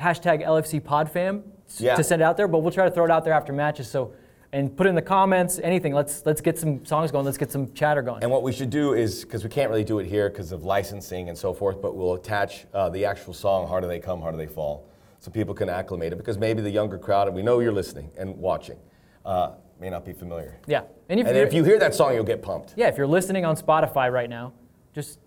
[0.00, 1.42] hashtag LFC PodFam
[1.78, 1.94] Yeah.
[1.96, 3.88] to send out there, but we'll try to throw it out there after matches.
[3.90, 4.12] So,
[4.54, 5.94] and put in the comments, anything.
[5.94, 8.22] Let's, let's get some songs going, let's get some chatter going.
[8.22, 10.62] And what we should do is, because we can't really do it here because of
[10.64, 14.36] licensing and so forth, but we'll attach uh, the actual song, Harder They Come, Harder
[14.36, 14.86] They Fall,
[15.20, 18.10] so people can acclimate it, because maybe the younger crowd, and we know you're listening
[18.18, 18.76] and watching,
[19.24, 20.58] uh, may not be familiar.
[20.66, 22.74] Yeah, and if, And if you hear that song, you'll get pumped.
[22.76, 24.52] yeah, if you're listening on Spotify right now,
[24.94, 25.18] just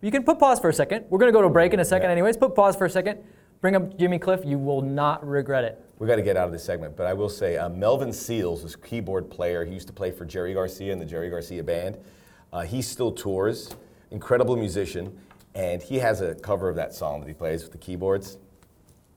[0.00, 1.06] you can put pause for a second.
[1.10, 2.12] We're gonna go to a break in a second, Yeah.
[2.12, 2.36] anyways.
[2.36, 3.18] Put pause for a second.
[3.60, 4.42] Bring up Jimmy Cliff.
[4.44, 5.84] You will not regret it.
[5.98, 8.72] We got to get out of this segment, but I will say uh, Melvin Seals
[8.72, 9.64] a keyboard player.
[9.64, 11.98] He used to play for Jerry Garcia and the Jerry Garcia Band.
[12.52, 13.74] Uh, he still tours,
[14.12, 15.18] incredible musician,
[15.56, 18.38] and he has a cover of that song that he plays with the keyboards.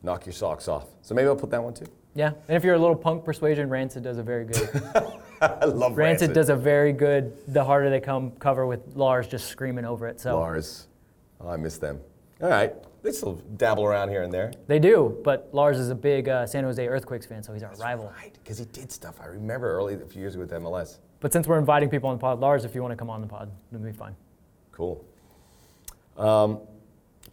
[0.01, 0.88] Knock your socks off.
[1.04, 1.86] So maybe I'll put that one too.
[2.15, 4.69] Yeah, and if you're a little punk persuasion, Rancid does a very good.
[5.41, 6.34] I love Rancid Rancid.
[6.34, 7.38] does a very good.
[7.47, 10.19] The harder they come cover with Lars just screaming over it.
[10.19, 10.88] So Lars.
[11.39, 11.99] Oh, I miss them.
[12.41, 12.73] All right,
[13.04, 14.52] they still dabble around here and there.
[14.68, 17.74] they do, but Lars is a big uh, San Jose Earthquakes fan, so he's our
[17.76, 18.12] rival.
[18.16, 19.20] Right, because he did stuff.
[19.22, 21.00] I remember early a few years ago with MLS.
[21.20, 23.22] But since we're inviting people on the pod, Lars, if you want to come on
[23.22, 24.16] the pod, it'll be fine.
[24.72, 25.04] Cool.
[26.18, 26.60] Um,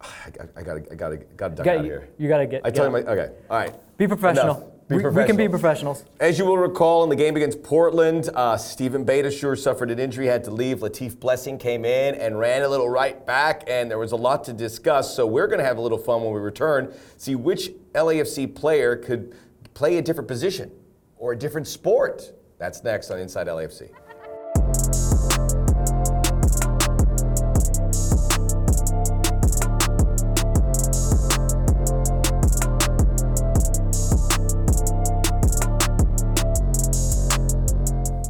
[0.00, 2.08] I, got- I gotta, I gotta, gotta duck You out gotta, of here.
[2.18, 2.62] you gotta get.
[2.64, 3.74] I told my, okay, all right.
[3.98, 4.56] Be professional.
[4.56, 4.68] Enough.
[4.88, 6.02] Be we, we can be professionals.
[6.18, 10.26] As you will recall, in the game against Portland, uh, Steven Beitashour suffered an injury,
[10.26, 10.78] had to leave.
[10.78, 14.44] Latif Blessing came in and ran a little right back, and there was a lot
[14.44, 15.14] to discuss.
[15.14, 18.96] So we're going to have a little fun when we return, see which LAFC player
[18.96, 19.36] could
[19.74, 20.70] play a different position
[21.18, 22.32] or a different sport.
[22.56, 23.90] That's next on Inside LAFC.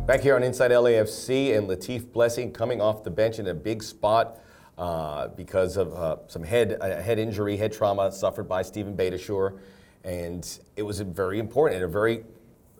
[0.08, 3.82] Back here on Inside LAFC, and Latif Blessing coming off the bench in a big
[3.82, 4.38] spot
[4.78, 9.58] uh, because of uh, some head uh, head injury, head trauma suffered by Steven Beitashour,
[10.04, 12.24] and it was a very important, and a very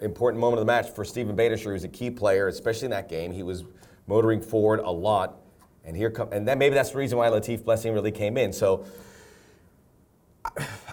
[0.01, 3.11] important moment of the match for Steven Beitashour, who's a key player, especially in that
[3.11, 3.31] game.
[3.31, 3.63] He was
[4.07, 5.37] motoring forward a lot,
[5.85, 8.55] and here come, and then maybe that's the reason why Latif Blessing really came in.
[8.55, 8.87] So.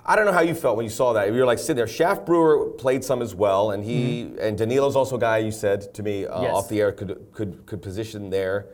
[0.06, 1.28] I don't know how you felt when you saw that.
[1.28, 1.88] You were like sitting there.
[1.88, 5.94] Shaft Brewer played some as well, and he and Danilo's also a guy you said
[5.96, 6.54] to me uh, Yes.
[6.54, 8.68] off the air could could could position there.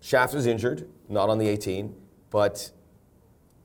[0.00, 1.94] Shaft was injured, not on the 18,
[2.30, 2.70] but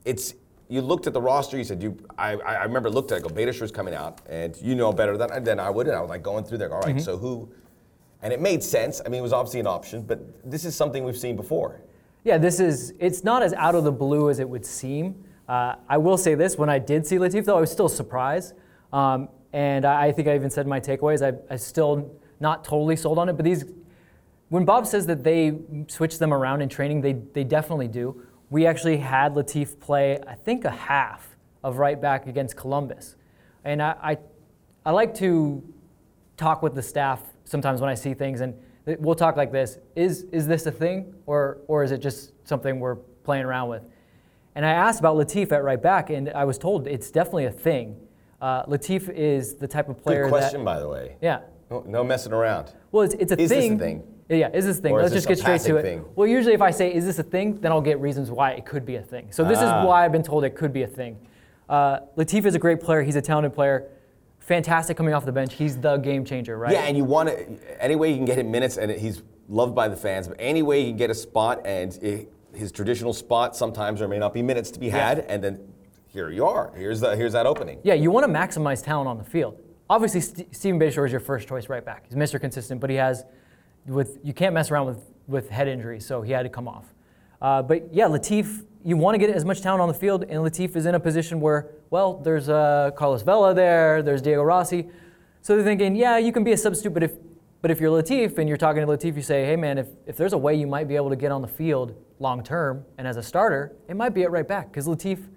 [0.05, 0.33] it's
[0.67, 1.57] you looked at the roster.
[1.57, 1.97] You said you.
[2.17, 3.25] I, I remember looked at it.
[3.25, 5.87] I Go Beitashour's coming out, and you know better than than I would.
[5.87, 6.73] And I was like going through there.
[6.73, 7.49] All right, so who?
[8.23, 9.01] And it made sense.
[9.03, 11.81] I mean, it was obviously an option, but this is something we've seen before.
[12.23, 15.23] Yeah, this is, it's not as out of the blue as it would seem.
[15.51, 18.53] Uh, I will say this, when I did see Latif, though, I was still surprised.
[18.93, 22.09] Um, and I, I think I even said my takeaways, I, I still
[22.39, 23.33] not totally sold on it.
[23.33, 23.65] But these,
[24.47, 25.57] when Bob says that they
[25.89, 28.25] switch them around in training, they, they definitely do.
[28.49, 31.35] We actually had Latif play, I think, a half
[31.65, 33.17] of right back against Columbus.
[33.65, 34.17] And I, I,
[34.85, 35.61] I like to
[36.37, 40.23] talk with the staff sometimes when I see things, and we'll talk like this: Is
[40.31, 43.83] is this a thing, or or is it just something we're playing around with?
[44.55, 47.51] And I asked about Latif at right back, and I was told it's definitely a
[47.51, 47.95] thing.
[48.41, 51.15] Uh, Latif is the type of player Good question, that by the way.
[51.21, 51.41] yeah.
[51.69, 52.73] No, no messing around.
[52.91, 53.43] Well, it's, it's a thing.
[53.45, 53.79] Is this a thing.
[53.79, 54.03] thing?
[54.39, 54.91] Yeah, is this a thing?
[54.93, 55.83] Or Let's just get straight to it.
[55.83, 56.03] thing?
[56.15, 58.65] Well, usually if I say, is this a thing, then I'll get reasons why it
[58.65, 59.27] could be a thing.
[59.31, 59.81] So this Ah.
[59.81, 61.17] is why I've been told it could be a thing.
[61.69, 63.01] Uh, Latif is a great player.
[63.03, 63.87] He's a talented player.
[64.39, 65.53] Fantastic coming off the bench.
[65.53, 66.73] He's the game changer, right?
[66.73, 69.75] Yeah, and you want to any way you can get him minutes, and he's loved
[69.75, 70.27] by the fans.
[70.27, 74.07] But any way you can get a spot, and it, his traditional spot, sometimes there
[74.07, 75.59] may not be minutes to be had, and then
[76.07, 76.73] here you are.
[76.75, 77.79] Here's the here's that opening.
[77.83, 79.59] Yeah, you want to maximize talent on the field.
[79.89, 82.05] Obviously, St- Steven Beitashour is your first choice right back.
[82.07, 82.39] He's Mr.
[82.39, 83.25] Consistent, but he has,
[83.85, 86.85] with you can't mess around with, with head injuries, so he had to come off.
[87.41, 90.41] Uh, but yeah, Latif, you want to get as much talent on the field, and
[90.43, 94.87] Latif is in a position where, well, there's uh, Carlos Vela there, there's Diego Rossi,
[95.41, 97.13] so they're thinking, yeah, you can be a substitute, but if
[97.61, 100.17] but if you're Latif and you're talking to Latif, you say, hey man, if, if
[100.17, 103.07] there's a way you might be able to get on the field long term and
[103.07, 105.27] as a starter, it might be at right back because Latif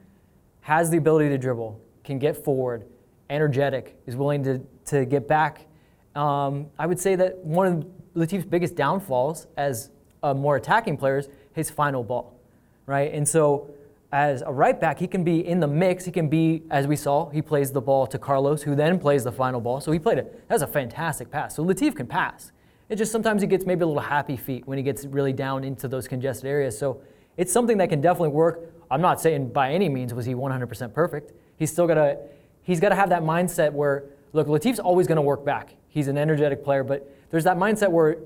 [0.63, 2.87] has the ability to dribble, can get forward,
[3.29, 5.67] energetic, is willing to, to get back.
[6.15, 9.91] Um, I would say that one of Latif's biggest downfalls as
[10.23, 12.41] a more attacking player is his final ball,
[12.87, 13.13] right?
[13.13, 13.74] And so
[14.15, 16.05] as a right back, he can be in the mix.
[16.05, 19.25] He can be, as we saw, he plays the ball to Carlos, who then plays
[19.25, 19.81] the final ball.
[19.81, 20.49] So he played it.
[20.49, 21.57] That was a fantastic pass.
[21.57, 22.53] So Latif can pass.
[22.89, 25.65] It just sometimes he gets maybe a little happy feet when he gets really down
[25.65, 26.79] into those congested areas.
[26.79, 27.03] So
[27.37, 28.73] it's something that can definitely work.
[28.89, 31.33] I'm not saying by any means was he 100% perfect.
[31.57, 32.17] He's still got to
[32.63, 35.75] he's got to have that mindset where look, Latif's always going to work back.
[35.89, 38.19] He's an energetic player, but there's that mindset where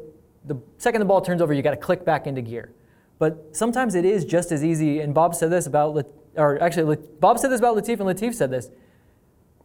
[0.44, 2.72] the second the ball turns over, you got to click back into gear.
[3.18, 5.00] But sometimes it is just as easy.
[5.00, 8.50] And Bob said this about, or actually, Bob said this about Latif, and Latif said
[8.50, 8.70] this.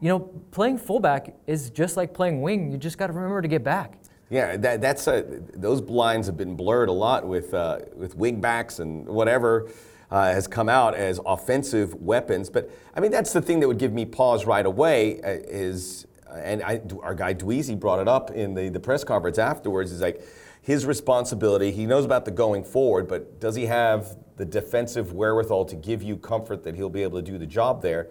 [0.01, 0.19] You know,
[0.51, 2.71] playing fullback is just like playing wing.
[2.71, 3.97] You just got to remember to get back.
[4.29, 8.41] Yeah, that, that's a, those lines have been blurred a lot with uh, with wing
[8.41, 9.69] backs and whatever
[10.09, 12.49] uh, has come out as offensive weapons.
[12.49, 16.07] But I mean, that's the thing that would give me pause right away uh, is,
[16.31, 19.91] and I, our guy Dweezy brought it up in the, the press conference afterwards.
[19.91, 20.23] Is like
[20.63, 21.71] his responsibility.
[21.71, 26.01] He knows about the going forward, but does he have the defensive wherewithal to give
[26.01, 28.07] you comfort that he'll be able to do the job there?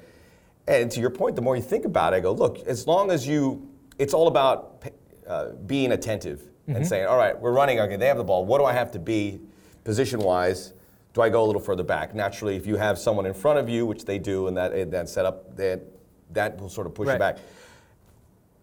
[0.69, 3.11] And to your point, the more you think about it, I go, look, as long
[3.11, 4.85] as you, it's all about
[5.27, 8.45] uh, being attentive and saying, all right, we're running, okay, they have the ball.
[8.45, 9.41] What do I have to be
[9.83, 10.75] position wise?
[11.15, 12.15] Do I go a little further back?
[12.15, 14.93] Naturally, if you have someone in front of you, which they do, and that, and
[14.93, 15.83] that setup, that,
[16.31, 17.15] that will sort of push Right.
[17.15, 17.39] you back.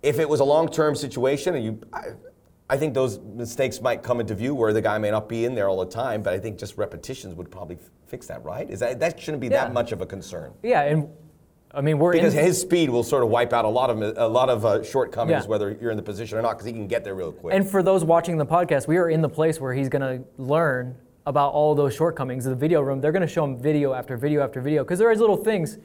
[0.02, 2.04] If it was a long term situation, and you, I,
[2.70, 5.56] I think those mistakes might come into view where the guy may not be in
[5.56, 8.70] there all the time, but I think just repetitions would probably f- fix that, right?
[8.70, 9.64] Is that, that shouldn't be Yeah.
[9.66, 10.54] that much of a concern.
[10.62, 11.10] Yeah, and
[11.72, 14.02] I mean, we're Because in, his speed will sort of wipe out a lot of
[14.18, 15.50] a lot of uh, shortcomings, Yeah.
[15.50, 17.54] whether you're in the position or not, because he can get there real quick.
[17.56, 20.24] And for those watching the podcast, we are in the place where he's going to
[20.42, 22.46] learn about all those shortcomings.
[22.46, 25.12] The video room, they're going to show him video after video after video because there
[25.12, 25.78] is little things.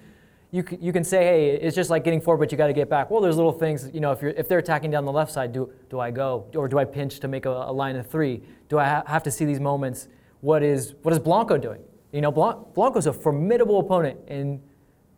[0.54, 2.72] You can, you can say, hey, it's just like getting forward, but you got to
[2.72, 3.10] get back.
[3.10, 3.90] Well, there's little things.
[3.92, 6.46] You know, if you're if they're attacking down the left side, do do I go
[6.54, 8.40] or do I pinch to make a, a line of three?
[8.68, 10.06] Do I ha- have to see these moments?
[10.42, 11.82] What is what is Blanco doing?
[12.12, 14.62] You know, Blan- Blanco's a formidable opponent, and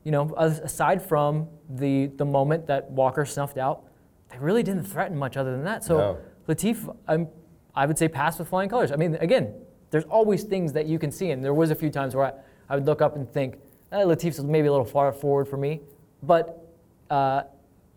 [0.05, 3.85] you know, aside from the the moment that Walker snuffed out,
[4.31, 5.85] they really didn't threaten much other than that.
[5.85, 6.19] So No.
[6.49, 7.29] Latif, I'm,
[7.75, 8.91] I would say pass with flying colors.
[8.91, 9.53] I mean, again,
[9.91, 12.33] there's always things that you can see, and there was a few times where I,
[12.71, 13.59] I would look up and think,
[13.93, 15.81] eh, Latif's maybe a little far forward for me,
[16.23, 16.67] but
[17.11, 17.43] uh,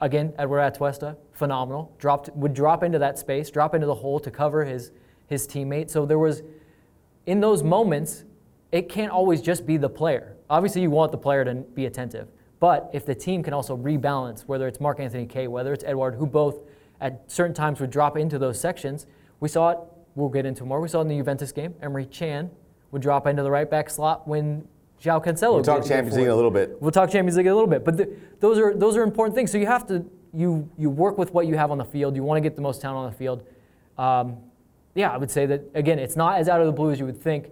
[0.01, 1.93] again, Edward Atuesta, phenomenal.
[1.97, 4.91] Dropped would drop into that space, drop into the hole to cover his
[5.27, 5.89] his teammate.
[5.89, 6.41] So there was
[7.25, 8.25] in those moments,
[8.71, 10.35] it can't always just be the player.
[10.49, 12.27] Obviously, you want the player to be attentive.
[12.59, 16.25] But if the team can also rebalance, whether it's Mark-Anthony Kaye, whether it's Edward, who
[16.25, 16.63] both
[16.99, 19.07] at certain times would drop into those sections,
[19.39, 19.77] we saw it,
[20.15, 20.81] we'll get into more.
[20.81, 21.73] We saw it in the Juventus game.
[21.81, 22.49] Emre Can
[22.91, 24.67] would drop into the right back slot when
[25.01, 26.81] João Cancelo we'll talk Champions League a little bit.
[26.81, 28.09] We'll talk Champions League a little bit, but th
[28.39, 29.51] those are those are important things.
[29.51, 32.15] So you have to you you work with what you have on the field.
[32.15, 33.43] You want to get the most talent on the field.
[33.97, 34.37] Um,
[34.95, 35.99] yeah, I would say that again.
[35.99, 37.49] It's not as out of the blue as you would think.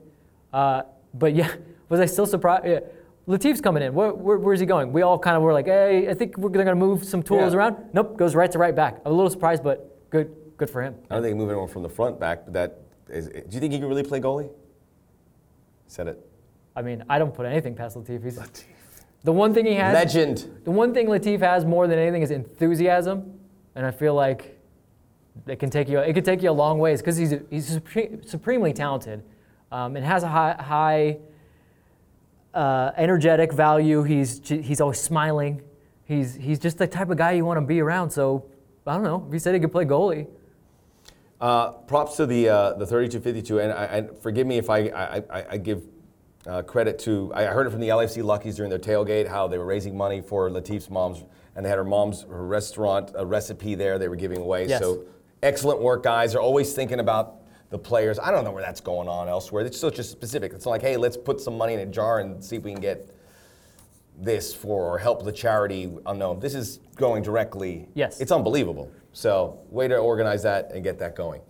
[0.52, 0.82] Uh,
[1.14, 1.54] but yeah,
[1.90, 2.66] was I still surprised?
[2.66, 2.80] Yeah.
[3.28, 3.94] Latif's coming in.
[3.94, 4.94] Where, where, where's he going?
[4.94, 7.52] We all kind of were like, hey, I think we're going to move some tools
[7.52, 7.60] Yeah.
[7.60, 7.76] around.
[7.92, 9.02] Nope, goes right to right back.
[9.06, 10.96] I'm a little surprised, but good good for him.
[11.10, 13.28] I don't think he moved anyone from the front back, but that is.
[13.28, 14.50] Do you think he can really play goalie?
[15.88, 16.27] Said it.
[16.78, 18.24] I mean, I don't put anything past Latif.
[18.24, 18.40] He's,
[19.24, 19.96] the one thing he has.
[19.96, 20.62] Legend.
[20.64, 23.40] The one thing Latif has more than anything is enthusiasm,
[23.74, 24.60] and I feel like
[25.48, 28.28] it can take you it can take you a long ways because he's he's supre-
[28.30, 29.24] supremely talented,
[29.72, 31.18] um, and has a high high
[32.54, 34.04] uh, energetic value.
[34.04, 35.64] He's he's always smiling.
[36.06, 38.12] He's he's just the type of guy you want to be around.
[38.12, 38.46] So
[38.86, 40.28] I don't know if he said he could play goalie.
[41.42, 45.24] Uh, props to the uh, the 3252, and I, I, forgive me if I I,
[45.32, 45.84] I, I give
[46.48, 47.32] uh, credit to.
[47.36, 50.22] I heard it from the LFC Luckies during their tailgate how they were raising money
[50.22, 51.24] for Latif's mom's,
[51.56, 54.68] and they had her mom's her restaurant a recipe there they were giving away.
[54.68, 54.82] Yes.
[54.82, 55.04] So
[55.44, 56.32] excellent work, guys.
[56.32, 58.18] They're always thinking about the players.
[58.18, 59.66] I don't know where that's going on elsewhere.
[59.66, 60.54] It's still just specific.
[60.54, 62.82] It's like, hey, let's put some money in a jar and see if we can
[62.82, 63.14] get
[64.20, 66.40] this for or help the charity unknown.
[66.40, 67.88] This is going directly.
[67.94, 68.20] Yes.
[68.20, 68.90] It's unbelievable.
[69.12, 71.42] So way to organize that and get that going.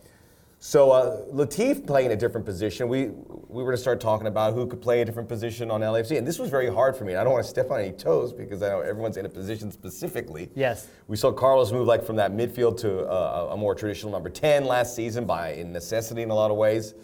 [0.60, 2.88] So uh, Latif playing a different position.
[2.88, 3.10] We
[3.48, 6.26] we were to start talking about who could play a different position on LAFC, and
[6.26, 7.16] this was very hard for me.
[7.16, 9.72] I don't want to step on any toes because I know everyone's in a position
[9.72, 10.50] specifically.
[10.56, 10.88] Yes.
[11.08, 14.66] We saw Carlos move like from that midfield to uh, a more traditional number ten
[14.66, 16.96] last season by in necessity in a lot of ways.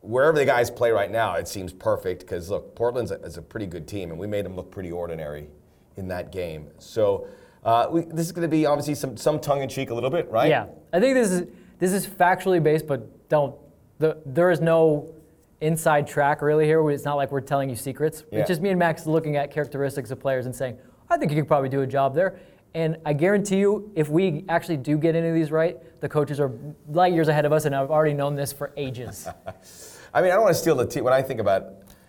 [0.00, 3.42] Wherever the guys play right now, it seems perfect because look, Portland's a, is a
[3.42, 5.48] pretty good team, and we made them look pretty ordinary
[5.96, 6.68] in that game.
[6.78, 7.28] So.
[7.64, 10.08] Uh, we, this is going to be obviously some, some tongue in cheek a little
[10.08, 10.48] bit, right?
[10.48, 13.54] Yeah, I think this is this is factually based, but don't
[13.98, 15.14] the, there is no
[15.60, 16.88] inside track really here.
[16.90, 18.24] It's not like we're telling you secrets.
[18.30, 18.40] Yeah.
[18.40, 20.78] It's just me and Max looking at characteristics of players and saying,
[21.10, 22.38] I think you could probably do a job there.
[22.74, 26.38] And I guarantee you, if we actually do get any of these right, the coaches
[26.38, 26.52] are
[26.88, 29.26] light years ahead of us, and I've already known this for ages.
[30.14, 31.02] I mean, I don't want to steal the team.
[31.02, 31.64] When I think about,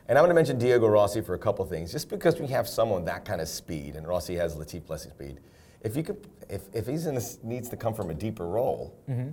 [0.08, 2.67] and I'm going to mention Diego Rossi for a couple things, just because we have
[2.67, 5.39] someone that kind of speed, and Rossi has Latif Blessing speed.
[5.82, 8.93] If you could, if, if he's in this, needs to come from a deeper role,
[9.10, 9.29] Mm-hmm.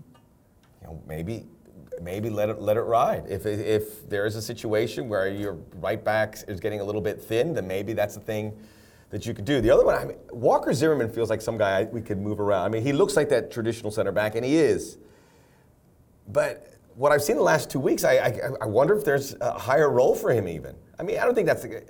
[0.80, 1.46] You know, maybe
[2.02, 3.24] maybe let it let it ride.
[3.28, 7.20] If if there is a situation where your right back is getting a little bit
[7.20, 8.56] thin, then maybe that's the thing
[9.10, 9.60] that you could do.
[9.60, 12.64] The other one, I mean, Walker Zimmerman feels like some guy we could move around.
[12.64, 14.98] I mean, he looks like that traditional center back, and he is.
[16.28, 19.52] But what I've seen the last two weeks, I, I, I wonder if there's a
[19.52, 20.74] higher role for him even.
[20.98, 21.62] I mean, I don't think that's.
[21.62, 21.82] The,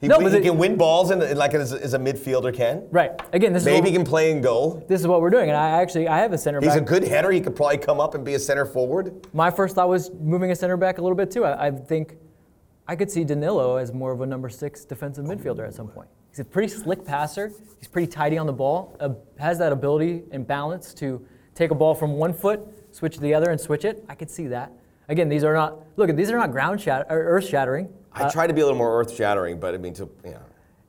[0.00, 2.86] he, No, he can win balls and like as, as a midfielder can.
[2.90, 3.10] right.
[3.34, 4.82] Again, this is Maybe what, he can play in goal.
[4.88, 6.78] this is what we're doing, and I actually I have a center He's back.
[6.78, 7.30] a good header.
[7.30, 9.26] He could probably come up and be a center forward.
[9.34, 11.44] My first thought was moving a center back a little bit too.
[11.44, 12.16] I, I think
[12.88, 16.08] I could see Danilo as more of a number six defensive midfielder at some point.
[16.30, 17.52] He's a pretty slick passer.
[17.78, 18.96] He's pretty tidy on the ball.
[19.00, 22.60] Uh, has that ability and balance to take a ball from one foot,
[22.92, 24.04] switch to the other, and switch it.
[24.08, 24.72] I could see that.
[25.08, 26.14] Again, these are not look.
[26.16, 27.88] These are not ground shat- or earth shattering.
[28.12, 30.40] I try to be a little more earth shattering, but I mean, to you know,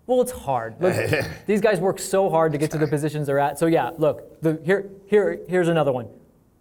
[0.07, 0.75] Well, it's hard.
[0.81, 0.95] Look,
[1.45, 3.60] these guys work so hard to get to the positions they're at.
[3.60, 6.07] So yeah, look, the, here, here, here's another one.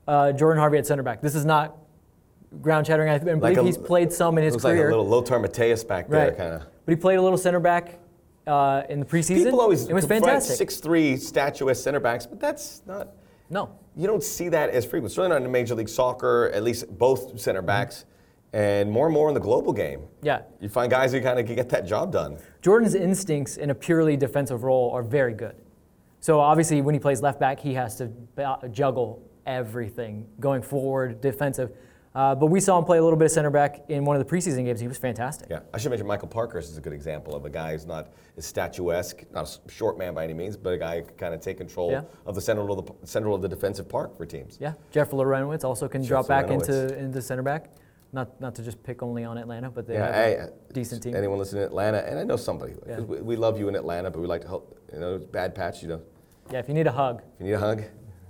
[0.06, 1.20] Uh, Jordan Harvey at center back.
[1.22, 1.76] This is not
[2.60, 3.08] ground shattering.
[3.10, 4.76] I believe Like a- he's played some in his looks career.
[4.86, 6.36] like a little Lothar Matthäus back there, right.
[6.36, 6.62] kind of.
[6.84, 7.98] But he played a little center back
[8.46, 9.44] uh, in the preseason.
[9.44, 10.56] People always it was fantastic.
[10.56, 13.08] Six three statuesque center backs, but that's not.
[13.52, 15.12] No, You don't see that as frequent.
[15.12, 16.50] Certainly not in Major League Soccer.
[16.54, 18.04] At least both center backs,
[18.52, 20.02] and more and more in the global game.
[20.22, 20.42] yeah.
[20.60, 22.38] You find guys who kind of get that job done.
[22.62, 25.54] Jordan's instincts in a purely defensive role are very good.
[26.20, 28.10] So obviously, when he plays left back, he has to
[28.72, 31.70] juggle everything going forward, defensive.
[32.12, 34.26] Uh, but we saw him play a little bit of center back in one of
[34.26, 34.80] the preseason games.
[34.80, 35.46] He was fantastic.
[35.48, 38.12] Yeah, I should mention Michael Parkhurst is a good example of a guy who's not
[38.36, 41.34] as statuesque, not a short man by any means, but a guy who can kind
[41.34, 42.02] of take control Yeah.
[42.26, 44.58] of the central of the central of the defensive park for teams.
[44.60, 47.70] Yeah, Jeff Larentowicz also can Jeff drop back into into center back.
[48.12, 51.14] Not not to just pick only on Atlanta, but they Yeah, have decent team.
[51.14, 52.74] Anyone listening in Atlanta, and I know somebody.
[52.86, 53.00] Yeah.
[53.00, 54.76] We, we love you in Atlanta, but we like to help.
[54.92, 55.82] You know, bad patch.
[55.82, 56.02] You know,
[56.50, 57.82] Yeah, if you need a hug, if you need a hug,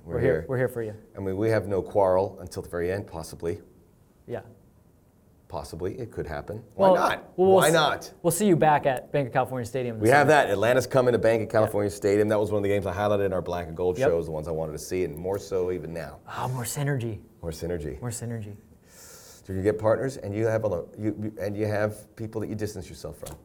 [0.05, 0.45] we're, we're, here.
[0.49, 0.95] We're here for you.
[1.17, 3.61] I mean, we have no quarrel until the very end, possibly.
[4.27, 4.41] Yeah.
[5.49, 6.63] Possibly, it could happen.
[6.75, 7.33] Why Well, not?
[7.37, 8.13] well, we'll Why not?
[8.23, 9.99] We'll see you back at Bank of California Stadium.
[9.99, 10.31] We have summer.
[10.47, 10.51] that.
[10.51, 12.29] Atlanta's coming to Bank of California Stadium.
[12.29, 14.09] That was one of the games I highlighted in our black and gold Yep.
[14.11, 16.19] shows, the ones I wanted to see, and more so even now.
[16.29, 17.19] Ah, more synergy.
[17.43, 18.01] More synergy.
[18.01, 18.55] More synergy.
[19.51, 22.47] So you get partners, and you have a, lo- you, and you have people that
[22.49, 23.37] you distance yourself from.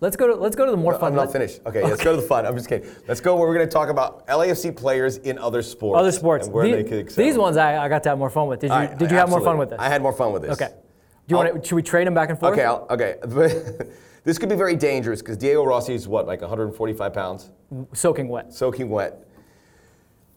[0.00, 1.12] Let's go to let's go to the more No, fun.
[1.12, 1.60] I'm not finished.
[1.66, 2.46] Okay, let's go to the fun.
[2.46, 2.88] I'm just kidding.
[3.06, 5.98] Let's go where we're going to talk about LAFC players in other sports.
[6.00, 6.46] Other sports.
[6.46, 7.22] And where The- they could excel.
[7.22, 8.60] these ones I, I got to have more fun with.
[8.60, 9.78] Did you right, Did you have more fun with this?
[9.78, 10.52] I had more fun with this.
[10.52, 10.72] Okay.
[10.72, 11.68] Do you I'll- want to?
[11.68, 12.54] Should we trade them back and forth?
[12.54, 13.16] Okay, I'll, okay.
[14.24, 17.50] this could be very dangerous because Diego Rossi is what, like 145 pounds,
[17.92, 18.54] Soaking wet.
[18.54, 19.26] soaking wet.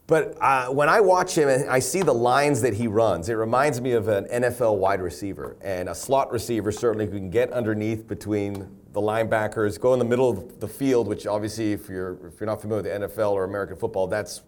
[0.07, 3.33] But uh, when I watch him and I see the lines that he runs, it
[3.33, 7.51] reminds me of an NFL wide receiver and a slot receiver certainly who can get
[7.51, 12.25] underneath between the linebackers, go in the middle of the field, which obviously, if you're
[12.25, 14.43] if you're not familiar with the NFL or American football, that's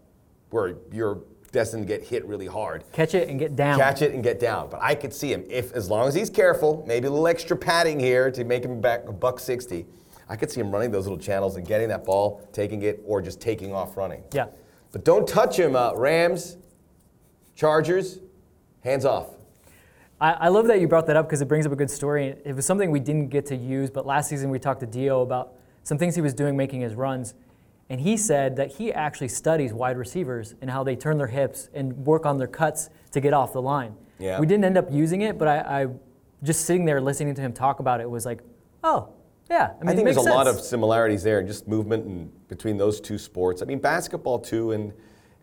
[0.50, 2.84] where you're destined to get hit really hard.
[2.94, 3.78] Catch it and get down.
[3.78, 4.70] Catch it and get down.
[4.70, 7.58] But I could see him if, as long as he's careful, maybe a little extra
[7.58, 9.86] padding here to make him back a buck sixty.
[10.30, 13.22] I could see him running those little channels and getting that ball, taking it, or
[13.22, 14.24] just taking off running.
[14.32, 14.46] Yeah.
[14.92, 16.58] But don't touch him, uh, Rams,
[17.56, 18.20] Chargers,
[18.84, 19.28] hands off.
[20.20, 22.36] I, I love that you brought that up because it brings up a good story.
[22.44, 25.22] It was something we didn't get to use, but last season we talked to Dio
[25.22, 27.34] about some things he was doing making his runs.
[27.90, 31.70] And he said that he actually studies wide receivers and how they turn their hips
[31.74, 33.96] and work on their cuts to get off the line.
[34.20, 34.40] Yeah.
[34.40, 35.88] We didn't end up using it, but I, I
[36.44, 38.42] just sitting there listening to him talk about it was like,
[38.84, 39.10] oh,
[39.50, 39.72] yeah.
[39.80, 42.78] I, mean, I think there's a lot of similarities there, and just movement and between
[42.78, 43.62] those two sports.
[43.62, 44.94] I mean, basketball too, and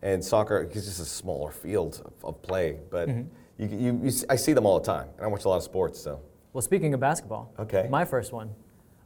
[0.01, 2.77] and soccer it's just a smaller field of, of play.
[2.89, 3.23] But Mm-hmm.
[3.57, 5.63] you, you, you, I see them all the time, and I watch a lot of
[5.63, 5.99] sports.
[5.99, 6.19] So
[6.53, 7.87] Well, speaking of basketball, Okay.
[7.89, 8.51] my first one,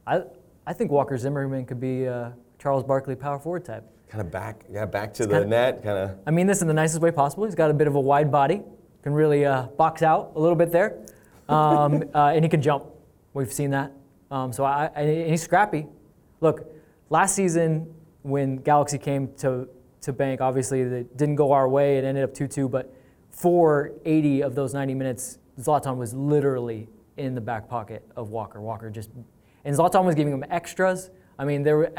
[0.06, 0.22] I
[0.66, 3.84] I think Walker Zimmerman could be a Charles Barkley power forward type.
[4.08, 6.18] kind of back, yeah, back to the kinda- net, kind of.
[6.26, 7.44] I mean this in the nicest way possible.
[7.46, 8.62] He's got a bit of a wide body,
[9.02, 10.98] can really uh, box out a little bit there,
[11.48, 12.84] um, uh, and he can jump.
[13.34, 13.90] We've seen that.
[14.32, 15.86] Um, so I, and he's scrappy.
[16.40, 16.66] Look,
[17.10, 19.68] last season when Galaxy came to
[20.00, 21.98] to bank, obviously it didn't go our way.
[21.98, 22.92] It ended up 2-2, but
[23.30, 28.60] for 80 of those 90 minutes, Zlatan was literally in the back pocket of Walker.
[28.60, 29.10] Walker just,
[29.64, 31.10] and Zlatan was giving him extras.
[31.38, 31.92] I mean, there were,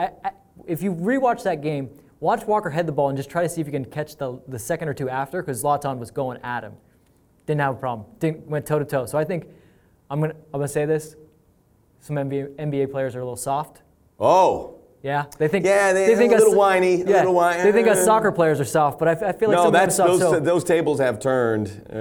[0.67, 3.61] if you rewatch that game, watch Walker head the ball and just try to see
[3.61, 6.65] if you can catch the, the second or two after, because Zlatan was going at
[6.65, 6.73] him.
[7.45, 8.05] Didn't have a problem.
[8.19, 9.05] Didn't went toe to toe.
[9.05, 9.47] So I think
[10.09, 11.15] I'm gonna I'm gonna say this.
[12.03, 13.81] Some NBA, NBA players are a little soft.
[14.19, 15.65] Oh, Yeah, they think.
[15.65, 17.63] Yeah, they- think a little us- whiny, a Yeah, little whiny.
[17.63, 19.97] they think us soccer players are soft, but I, I feel like no, some that's
[19.99, 20.33] of them are those, soft.
[20.35, 21.85] So, those tables have turned.
[21.91, 21.99] Uh,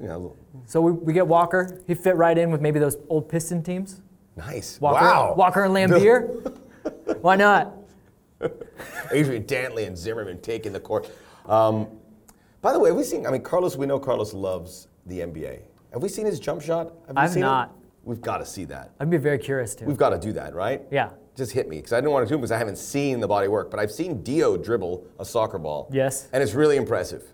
[0.00, 0.36] you know,
[0.66, 1.80] so we, we get Walker.
[1.88, 4.00] He fit right in with maybe those old Piston teams.
[4.36, 4.80] nice.
[4.80, 5.34] Walker, wow.
[5.36, 6.56] Walker and Laimbeer.
[7.20, 7.74] Why not?
[9.12, 11.10] Adrian Dantley and Zimmerman taking the court.
[11.46, 11.88] Um,
[12.62, 13.26] by the way, have we seen?
[13.26, 13.76] I mean, Carlos.
[13.76, 15.60] We know Carlos loves the NBA.
[15.92, 16.92] Have we seen his jump shot?
[17.08, 17.68] Have I've seen it?
[18.04, 18.92] We've got to see that.
[18.98, 19.84] I'd be very curious too.
[19.84, 20.82] We've got to do that, right?
[20.90, 21.10] Yeah.
[21.36, 23.28] Just hit me because I didn't want to do it because I haven't seen the
[23.28, 25.88] body work, but I've seen Dio dribble a soccer ball.
[25.92, 26.28] Yes.
[26.32, 27.24] And it's really impressive.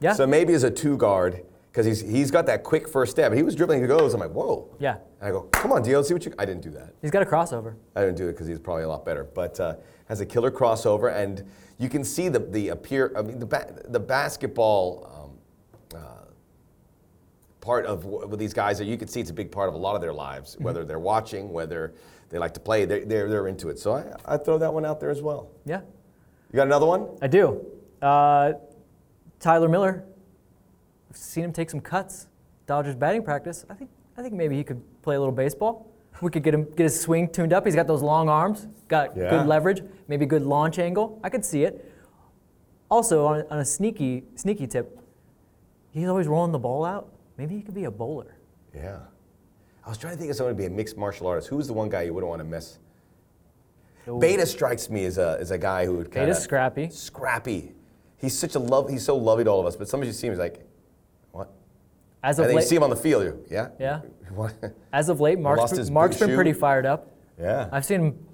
[0.00, 0.12] Yeah.
[0.12, 3.32] So maybe as a two guard, because he's he's got that quick first step.
[3.32, 4.14] He was dribbling, he goes.
[4.14, 4.68] I'm like, whoa.
[4.78, 4.96] Yeah.
[5.20, 6.32] And I go, come on, Dio, see what you.
[6.38, 6.94] I didn't do that.
[7.02, 7.74] He's got a crossover.
[7.94, 9.76] I didn't do it because he's probably a lot better, but uh,
[10.08, 11.44] has a killer crossover, and
[11.78, 13.12] you can see the the appear.
[13.16, 15.10] I mean, the ba- the basketball
[17.66, 18.80] part of with these guys.
[18.80, 21.00] You can see it's a big part of a lot of their lives, whether they're
[21.00, 21.92] watching, whether
[22.30, 22.84] they like to play.
[22.84, 23.78] They're they're, they're into it.
[23.78, 25.48] So I I throw that one out there as well.
[25.66, 25.80] Yeah,
[26.52, 27.08] You got another one?
[27.20, 27.44] I do.
[28.00, 28.52] Uh,
[29.40, 30.04] Tyler Miller.
[31.10, 32.28] I've seen him take some cuts.
[32.66, 33.64] Dodgers batting practice.
[33.68, 35.88] I think I think maybe he could play a little baseball.
[36.22, 37.66] We could get him get his swing tuned up.
[37.66, 38.68] He's got those long arms.
[38.88, 39.30] Got Yeah.
[39.30, 39.82] good leverage.
[40.08, 41.18] Maybe good launch angle.
[41.24, 41.74] I could see it.
[42.88, 44.98] Also on, on a sneaky sneaky tip,
[45.90, 47.08] he's always rolling the ball out.
[47.36, 48.36] Maybe he could be a bowler.
[48.74, 48.98] Yeah.
[49.84, 51.48] I was trying to think of someone to be a mixed martial artist.
[51.48, 52.78] Who's the one guy you wouldn't want to miss?
[54.08, 54.18] Ooh.
[54.18, 56.88] Beta strikes me as a, as a guy who would kind of Beta's scrappy.
[56.90, 57.72] Scrappy.
[58.18, 58.88] He's such a love.
[58.88, 59.76] He's so lovey to all of us.
[59.76, 60.64] But sometimes you see him, he's like,
[61.32, 61.52] what?
[62.22, 62.50] As of late.
[62.50, 63.24] And then you see him on the field.
[63.24, 63.68] You, yeah.
[63.78, 64.00] Yeah.
[64.92, 67.10] As of late, Mark's, lost been- his Mark's been pretty fired up.
[67.38, 67.68] yeah.
[67.70, 68.26] I've seen him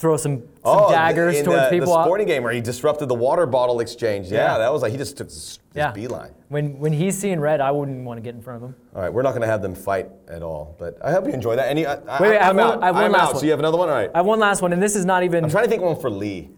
[0.00, 1.92] throw some, some oh, daggers in towards the, people.
[1.94, 4.28] The sporting game where he disrupted the water bottle exchange.
[4.28, 4.58] Yeah, Yeah.
[4.58, 5.92] that was like he just took his, his Yeah.
[5.92, 6.32] beeline.
[6.48, 8.74] When when he's seeing red, I wouldn't want to get in front of him.
[8.96, 11.32] All right, we're not going to have them fight at all, but I hope you
[11.32, 11.68] enjoy that.
[11.68, 12.82] Any, I, Wait, wait, I have I'm one- out.
[12.82, 13.32] I have one I'm last out.
[13.34, 13.40] one.
[13.40, 13.88] So you have another one.
[13.90, 14.10] All right.
[14.14, 15.44] I have one last one, and this is not even.
[15.44, 16.48] I'm trying to think of one for Lee.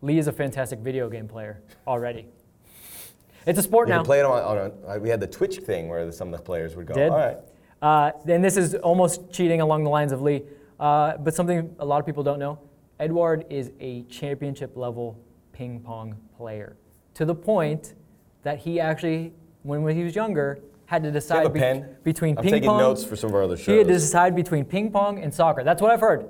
[0.00, 2.26] Lee is a fantastic video game player already.
[3.46, 4.04] It's a sport You now.
[4.04, 4.42] play it on.
[4.42, 6.94] on a, we had the Twitch thing where some of the players would go.
[6.94, 7.10] Did?
[7.10, 7.36] All right.
[7.82, 10.42] Uh, and this is almost cheating along the lines of Lee,
[10.82, 12.58] uh, but something a lot of people don't know.
[12.98, 15.16] Edward is a championship level
[15.52, 16.76] ping pong player
[17.14, 17.94] to the point
[18.42, 21.96] that he actually, when, when he was younger, had to decide pen?
[22.02, 22.80] between I'm ping taking pong.
[22.80, 23.66] notes for some of our other shows.
[23.66, 25.62] He had to decide between ping pong and soccer.
[25.62, 26.28] That's what I've heard.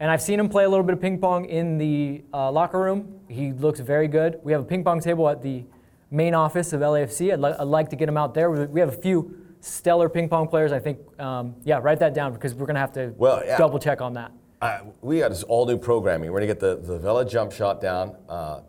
[0.00, 2.80] And I've seen him play a little bit of ping pong in the uh, locker
[2.80, 3.20] room.
[3.28, 4.40] He looks very good.
[4.42, 5.64] We have a ping pong table at the
[6.10, 7.34] main office of LAFC.
[7.34, 8.50] I'd, li- I'd like to get him out there.
[8.50, 10.72] We have a few stellar ping pong players.
[10.72, 13.56] I think, um, yeah, write that down because we're going to have to Well, yeah.
[13.58, 14.32] double check on that.
[14.62, 16.30] Uh, we got this all new programming.
[16.30, 18.14] We're gonna get the, the Vela jump shot down.
[18.28, 18.60] Uh,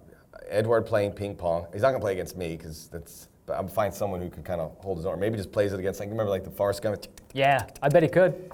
[0.49, 1.67] Edward playing ping pong.
[1.73, 3.27] He's not gonna play against me because that's.
[3.45, 5.19] But I'm find someone who can kind of hold his own.
[5.19, 5.99] Maybe just plays it against.
[5.99, 7.03] I Like remember like the Forrest Gump.
[7.33, 8.51] Yeah, I bet he could.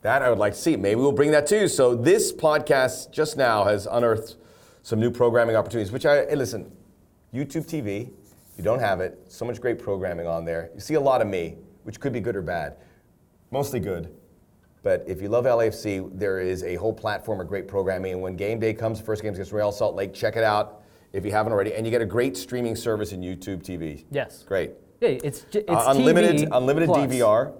[0.00, 0.74] That I would like to see.
[0.76, 1.68] Maybe we'll bring that too.
[1.68, 4.36] So this podcast just now has unearthed
[4.82, 5.92] some new programming opportunities.
[5.92, 6.72] Which I hey, listen,
[7.34, 8.10] YouTube TV.
[8.56, 10.70] You don't have it, so much great programming on there.
[10.74, 12.76] You see a lot of me, which could be good or bad.
[13.50, 14.14] Mostly good.
[14.82, 18.12] But if you love LAFC, there is a whole platform of great programming.
[18.12, 21.24] And when game day comes, first game's against Real Salt Lake, check it out if
[21.24, 21.74] you haven't already.
[21.74, 24.04] And you get a great streaming service in YouTube TV.
[24.10, 24.42] Yes.
[24.42, 24.72] Great.
[25.00, 27.10] Yeah, it's, it's Uh, unlimited TV unlimited plus.
[27.10, 27.52] DVR,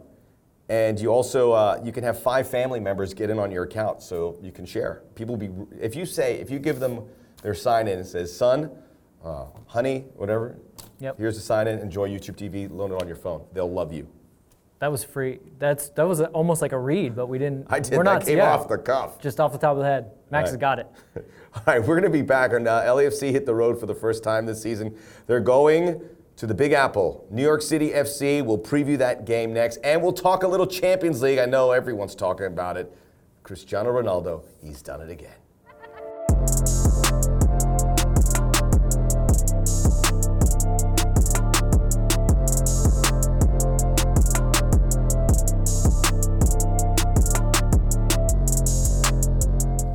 [0.68, 4.02] and you also uh, you can have five family members get in on your account,
[4.02, 5.02] so you can share.
[5.14, 5.48] People be
[5.80, 7.00] if you say if you give them
[7.42, 8.70] their sign in and says son,
[9.24, 10.58] uh, honey, whatever.
[11.00, 11.18] Yep.
[11.18, 11.78] Here's the sign in.
[11.78, 12.70] Enjoy YouTube TV.
[12.70, 13.44] Load it on your phone.
[13.52, 14.06] They'll love you.
[14.80, 15.40] That was free.
[15.58, 17.66] That's that was almost like a read, but we didn't.
[17.68, 17.92] I did.
[17.92, 19.20] We're that not came yeah, off the cuff.
[19.20, 20.12] just off the top of the head.
[20.30, 20.86] Max has got it.
[21.54, 23.94] All right, we're going to be back on uh, LAFC hit the road for the
[23.94, 24.96] first time this season.
[25.26, 26.00] They're going
[26.36, 27.26] to the Big Apple.
[27.30, 28.42] New York City FC.
[28.42, 31.38] We'll preview that game next, and we'll talk a little Champions League.
[31.38, 32.96] I know everyone's talking about it.
[33.42, 35.39] Cristiano Ronaldo, he's done it again.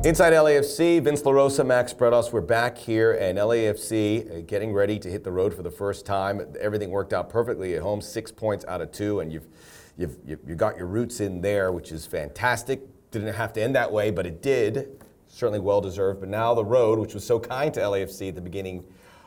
[0.06, 5.10] Inside LAFC, Vince LaRosa, Max Bretos, we're back here, and LAFC uh, getting ready to
[5.10, 6.40] hit the road for the first time.
[6.60, 9.48] Everything worked out perfectly at home, six points out of two, and you've,
[9.96, 12.82] you've, you've you got your roots in there, which is fantastic.
[13.10, 15.04] Didn't have to end that way, but it did.
[15.26, 16.20] Certainly well deserved.
[16.20, 18.84] But now the road, which was so kind to LAFC at the beginning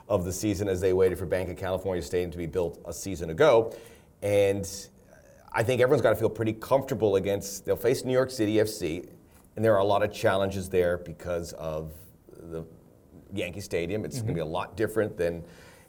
[0.07, 2.93] of the season as they waited for Bank of California Stadium to be built a
[2.93, 3.75] season ago.
[4.21, 4.65] And
[5.51, 9.09] I think everyone's got to feel pretty comfortable against, they'll face New York City FC,
[9.59, 11.91] and there are a lot of challenges there because of
[12.31, 12.63] the
[13.33, 14.05] Yankee Stadium.
[14.05, 14.27] It's mm-hmm.
[14.27, 15.43] going to be a lot different than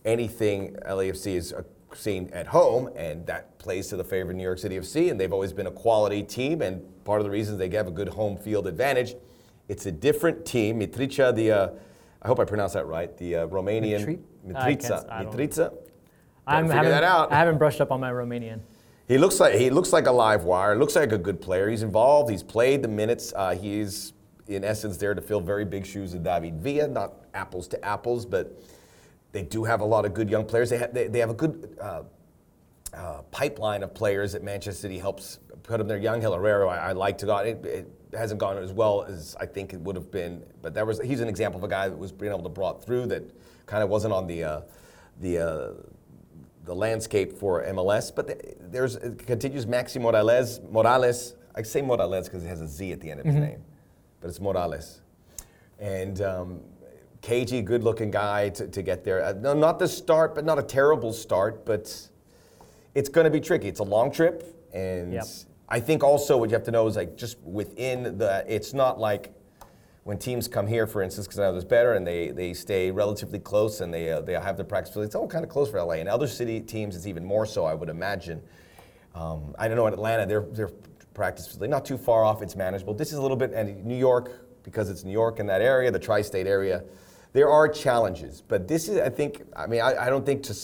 [0.04, 1.62] anything LAFC has uh,
[1.94, 5.08] seen at home, and that plays to the favor of New York City FC.
[5.08, 7.92] And they've always been a quality team, and part of the reason they have a
[7.92, 9.14] good home field advantage.
[9.68, 10.80] It's a different team.
[10.80, 11.68] Mitrica, the uh,
[12.22, 13.16] I hope I pronounced that right.
[13.18, 15.08] The uh, Romanian Mitrica.
[15.08, 15.72] Mitrica.
[16.44, 17.30] I'm figure that out.
[17.30, 18.62] I haven't brushed up on my Romanian.
[19.10, 20.76] He looks like he looks like a live wire.
[20.76, 21.68] Looks like a good player.
[21.68, 22.30] He's involved.
[22.30, 23.32] He's played the minutes.
[23.34, 24.12] Uh, he's
[24.46, 26.86] in essence there to fill very big shoes of David Villa.
[26.86, 28.62] Not apples to apples, but
[29.32, 30.70] they do have a lot of good young players.
[30.70, 32.02] They have they, they have a good uh,
[32.94, 35.98] uh, pipeline of players that Manchester City helps put in there.
[35.98, 37.38] Yangel Herrera, I, I like to go.
[37.38, 40.86] It, it hasn't gone as well as I think it would have been, but that
[40.86, 43.24] was he's an example of a guy that was being able to brought through that
[43.66, 44.60] kind of wasn't on the uh,
[45.18, 45.72] the uh,
[46.70, 48.14] the landscape for MLS.
[48.14, 50.62] But there's it continues Maxi Moralez.
[50.70, 51.34] Morales.
[51.56, 53.44] I say Morales because it has a Z at the end of his mm-hmm.
[53.44, 53.64] name,
[54.20, 55.00] but it's Morales.
[55.80, 56.60] And um,
[57.22, 59.24] cagey, good-looking guy to, to get there.
[59.24, 61.66] Uh, no, not the start, but not a terrible start.
[61.66, 62.08] But
[62.94, 63.66] it's going to be tricky.
[63.66, 65.24] It's a long trip, and yep.
[65.68, 68.44] I think also what you have to know is like just within the.
[68.46, 69.32] It's not like
[70.04, 72.90] when teams come here, for instance, because I know there's better and they, they stay
[72.90, 75.08] relatively close and they, uh, they have their practice facilities.
[75.08, 75.94] It's all kind of close for LA.
[75.94, 78.40] And other city teams, it's even more so, I would imagine.
[79.14, 80.70] Um, I don't know in Atlanta, their, their
[81.12, 82.94] practice facility, not too far off, it's manageable.
[82.94, 85.90] This is a little bit, and New York, because it's New York in that area,
[85.90, 86.82] the tri state area,
[87.32, 88.42] there are challenges.
[88.46, 90.54] But this is, I think, I mean, I, I don't think to,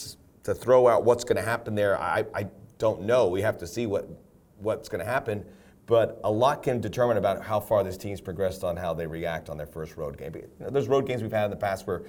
[0.43, 2.47] to throw out what's going to happen there, I, I
[2.79, 3.27] don't know.
[3.27, 4.09] We have to see what,
[4.57, 5.45] what's going to happen
[5.87, 9.49] but a lot can determine about how far this team's progressed on how they react
[9.49, 10.33] on their first road game.
[10.35, 12.03] You know, there's road games we've had in the past where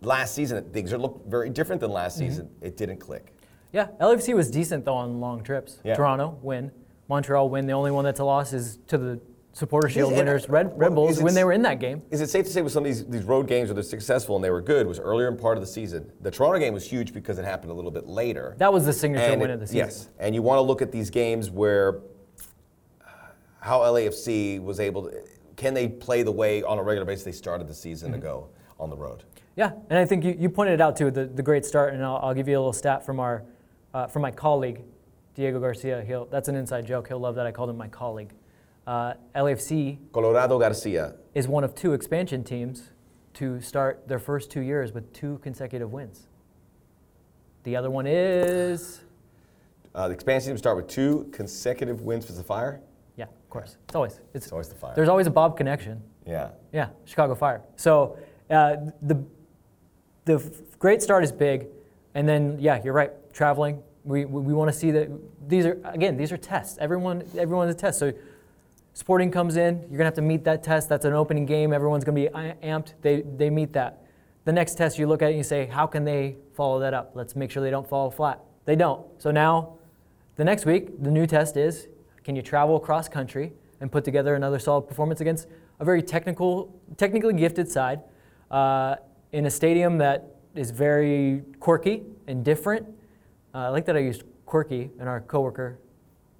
[0.00, 2.28] last season things are look very different than last mm-hmm.
[2.28, 2.50] season.
[2.60, 3.34] It didn't click.
[3.72, 5.80] Yeah, LFC was decent though on long trips.
[5.84, 5.94] Yeah.
[5.94, 6.72] Toronto win,
[7.08, 7.66] Montreal win.
[7.66, 9.20] The only one that's a loss is to the
[9.52, 12.02] Supporter Shield is, winners, Red, Red Bulls, when they were in that game.
[12.10, 14.36] Is it safe to say with some of these, these road games where they're successful
[14.36, 16.12] and they were good was earlier in part of the season?
[16.20, 18.54] The Toronto game was huge because it happened a little bit later.
[18.58, 19.78] That was the signature and win it, of the season.
[19.78, 22.00] Yes, and you want to look at these games where
[23.66, 25.24] how LAFC was able to,
[25.56, 28.20] can they play the way on a regular basis they started the season mm-hmm.
[28.20, 28.48] ago
[28.78, 29.24] on the road?
[29.56, 32.04] Yeah, and I think you, you pointed it out too, the, the great start, and
[32.04, 33.44] I'll, I'll give you a little stat from our
[33.92, 34.82] uh, from my colleague,
[35.34, 36.04] Diego Garcia.
[36.06, 37.08] He'll, that's an inside joke.
[37.08, 38.34] He'll love that I called him my colleague.
[38.86, 42.90] Uh, LAFC Colorado Garcia is one of two expansion teams
[43.34, 46.28] to start their first two years with two consecutive wins.
[47.62, 49.00] The other one is.
[49.94, 52.82] Uh, the expansion team start with two consecutive wins for the Fire
[53.56, 53.76] course.
[53.84, 54.92] It's always it's, it's always the fire.
[54.94, 56.02] There's always a Bob connection.
[56.26, 56.50] Yeah.
[56.72, 57.62] Yeah, Chicago Fire.
[57.76, 58.18] So
[58.50, 59.22] uh, the
[60.24, 60.38] the
[60.78, 61.68] great start is big,
[62.14, 63.12] and then yeah, you're right.
[63.32, 65.08] Traveling, we we, we want to see that
[65.48, 66.78] these are again these are tests.
[66.80, 67.98] Everyone everyone's a test.
[67.98, 68.12] So
[68.92, 70.88] Sporting comes in, you're gonna have to meet that test.
[70.88, 71.74] That's an opening game.
[71.74, 72.94] Everyone's gonna be amped.
[73.02, 74.02] They they meet that.
[74.44, 76.94] The next test, you look at it and you say, how can they follow that
[76.94, 77.12] up?
[77.14, 78.40] Let's make sure they don't fall flat.
[78.64, 79.04] They don't.
[79.18, 79.74] So now,
[80.36, 81.88] the next week, the new test is
[82.26, 85.46] can you travel across country and put together another solid performance against
[85.78, 88.00] a very technical, technically gifted side
[88.50, 88.96] uh,
[89.30, 92.84] in a stadium that is very quirky and different?
[93.54, 95.78] Uh, I like that I used quirky, and our coworker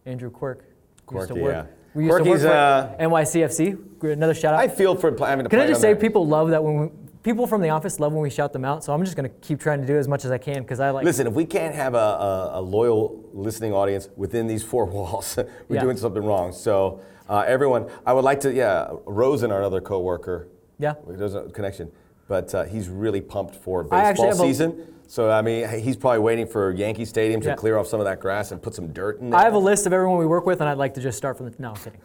[0.07, 0.64] Andrew Quirk
[1.07, 1.55] quirky, used to work.
[1.55, 1.66] Yeah.
[1.95, 4.03] We used Quirky's, to work for uh, NYCFC.
[4.12, 4.61] Another shout out.
[4.61, 5.49] I feel for having to.
[5.49, 6.89] Can I just say, people love that when we,
[7.26, 9.36] people from the office love when we shout them out, so I'm just going to
[9.40, 11.04] keep trying to do as much as I can because I like.
[11.04, 15.36] Listen, if we can't have a, a, a, loyal listening audience within these four walls,
[15.36, 15.80] we're yeah.
[15.80, 16.52] doing something wrong.
[16.52, 20.46] So uh, everyone, I would like to, yeah, Rosen, our other coworker.
[20.78, 20.94] Yeah.
[21.08, 21.90] There's a connection,
[22.28, 24.70] but uh, he's really pumped for baseball season.
[24.80, 27.54] A, so I mean, he's probably waiting for Yankee Stadium to yeah.
[27.56, 29.40] clear off some of that grass and put some dirt in there.
[29.40, 31.36] I have a list of everyone we work with, and I'd like to just start
[31.36, 31.56] from the.
[31.58, 32.00] No, I'm kidding.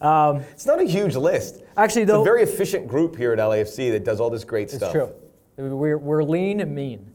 [0.00, 1.62] Um, it's not a huge list.
[1.76, 4.64] Actually, though, it's a very efficient group here at LAFC that does all this great
[4.64, 4.94] it's stuff.
[4.94, 5.10] It's
[5.56, 5.68] true.
[5.76, 7.12] We're, we're lean and mean.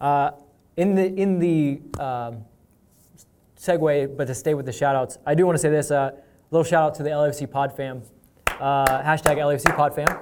[0.00, 0.32] Uh,
[0.76, 2.44] in the in the um,
[3.58, 5.90] segue, but to stay with the shout outs, I do want to say this.
[5.90, 6.12] Uh,
[6.50, 8.02] little shout out to the LAFC Pod fam.
[8.46, 10.18] Uh, hashtag LAFC Pod fam.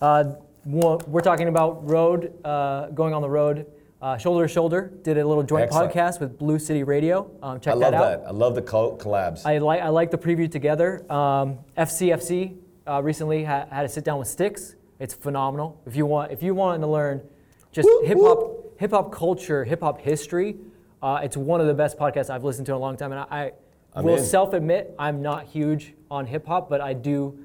[0.00, 0.34] Uh,
[0.64, 3.66] we're talking about road, uh, going on the road
[4.00, 5.92] uh, shoulder to Shoulder did a little joint Excellent.
[5.92, 7.30] podcast with Blue City Radio.
[7.42, 8.02] Um, check I that out.
[8.02, 8.28] I love that.
[8.28, 9.44] I love the collabs.
[9.44, 11.10] I like I like the preview together.
[11.12, 14.76] Um, FCFC uh, recently ha- had a sit down with Sticks.
[14.98, 15.80] It's phenomenal.
[15.86, 17.22] If you want, if you want to learn
[17.72, 20.56] just hip hop, hip hop culture, hip hop history,
[21.02, 23.12] uh, it's one of the best podcasts I've listened to in a long time.
[23.12, 23.52] And I,
[23.94, 27.38] I will self admit I'm not huge on hip hop, but I do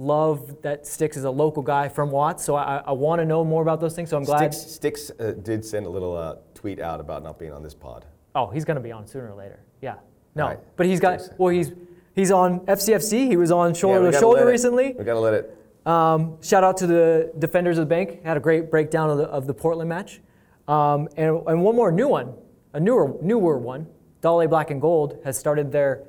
[0.00, 2.44] love that Sticks is a local guy from Watts.
[2.44, 4.10] So I, I want to know more about those things.
[4.10, 4.54] So I'm glad.
[4.54, 7.74] Sticks, Sticks uh, did send a little uh, tweet out about not being on this
[7.74, 8.06] pod.
[8.34, 9.60] Oh, he's going to be on sooner or later.
[9.80, 9.96] Yeah.
[10.34, 10.58] No, Right.
[10.76, 11.20] but he's got.
[11.38, 11.72] Well, he's
[12.14, 13.28] he's on FCFC.
[13.28, 14.94] He was on shoulder we to shoulder recently.
[14.96, 15.56] We gotta let it.
[15.86, 18.22] Um, shout out to the defenders of the bank.
[18.22, 20.20] Had a great breakdown of the, of the Portland match.
[20.68, 22.34] Um, and, and one more new one,
[22.74, 23.88] a newer newer one.
[24.20, 26.04] Dolly Black and Gold has started their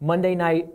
[0.00, 0.68] Monday night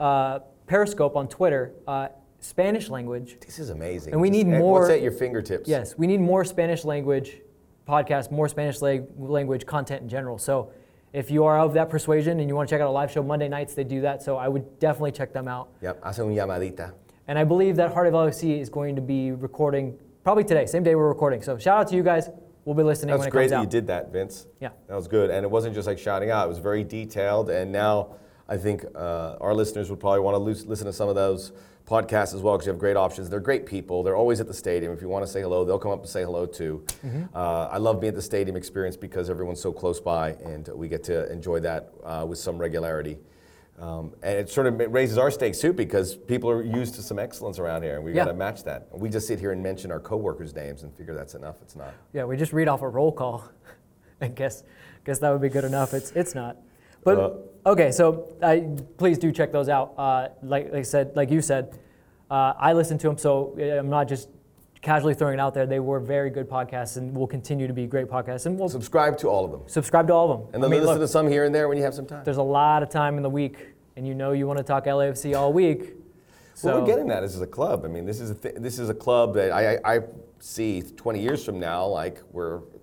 [0.00, 2.08] uh, Periscope on Twitter, uh,
[2.40, 3.38] Spanish language.
[3.40, 4.12] This is amazing.
[4.12, 5.68] And we Just- need What's more- at your fingertips?
[5.68, 7.40] Yes, we need more Spanish language
[7.88, 10.38] podcasts, more Spanish language content in general.
[10.38, 10.70] So
[11.12, 13.22] if you are of that persuasion and you want to check out a live show
[13.22, 14.22] Monday nights, they do that.
[14.22, 15.68] So I would definitely check them out.
[15.80, 16.02] Yep.
[16.04, 16.92] Hace un llamadita.
[17.28, 20.82] And I believe that Heart of LFC is going to be recording probably today, same
[20.82, 21.40] day we're recording.
[21.42, 22.30] So shout out to you guys.
[22.64, 23.60] We'll be listening That's when it great comes that out.
[23.62, 24.46] you did that, Vince.
[24.60, 24.70] Yeah.
[24.88, 25.30] That was good.
[25.30, 27.50] And it wasn't just like shouting out, it was very detailed.
[27.50, 28.16] And now
[28.48, 31.52] I think uh, our listeners would probably want to listen to some of those
[31.88, 33.28] podcasts as well because you have great options.
[33.28, 34.02] They're great people.
[34.02, 34.92] They're always at the stadium.
[34.92, 36.84] If you want to say hello, they'll come up and say hello too.
[37.04, 37.24] Mm-hmm.
[37.34, 40.88] Uh, I love being at the stadium experience because everyone's so close by and we
[40.88, 43.18] get to enjoy that uh, with some regularity.
[43.78, 47.18] Um, and it sort of raises our stakes too because people are used to some
[47.18, 48.24] excellence around here and we Yeah.
[48.24, 48.86] got to match that.
[48.96, 51.56] We just sit here and mention our coworkers' names and figure that's enough.
[51.60, 51.92] It's not.
[52.12, 53.44] Yeah, we just read off a roll call.
[54.20, 54.62] I guess
[55.04, 55.92] guess that would be good enough.
[55.92, 56.56] It's it's not.
[57.04, 57.30] But Uh,
[57.70, 59.94] okay, so I, please do check those out.
[59.96, 61.78] Uh, like, like I said, like you said,
[62.30, 64.28] uh, I listen to them, so I'm not just
[64.80, 65.66] casually throwing it out there.
[65.66, 68.46] They were very good podcasts, and will continue to be great podcasts.
[68.46, 69.60] And we'll Subscribe to all of them.
[69.66, 70.48] subscribe to all of them.
[70.54, 72.06] And I then mean, listen look, to some here and there when you have some
[72.06, 72.24] time.
[72.24, 74.86] there's a lot of time in the week, and you know you want to talk
[74.86, 75.94] LAFC all week.
[76.54, 77.20] So well, we're getting that.
[77.20, 77.84] This is a club.
[77.84, 80.00] I mean, this is a th- this is a club that I, I, I
[80.38, 81.84] see 20 years from now.
[81.86, 82.73] Like we're, you know, Yep.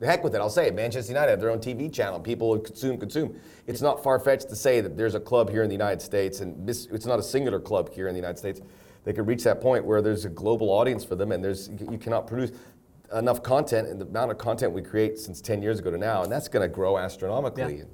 [0.00, 0.38] The heck with it.
[0.38, 0.74] I'll say it.
[0.74, 2.18] Manchester United have their own TV channel.
[2.20, 3.38] People consume, consume.
[3.66, 6.40] It's not far fetched to say that there's a club here in the United States,
[6.40, 8.60] and this, it's not a singular club here in the United States.
[9.04, 11.98] They could reach that point where there's a global audience for them, and there's you
[11.98, 12.52] cannot produce
[13.14, 16.22] enough content and the amount of content we create since 10 years ago to now,
[16.22, 17.78] and that's going to grow astronomically.
[17.78, 17.84] Yeah.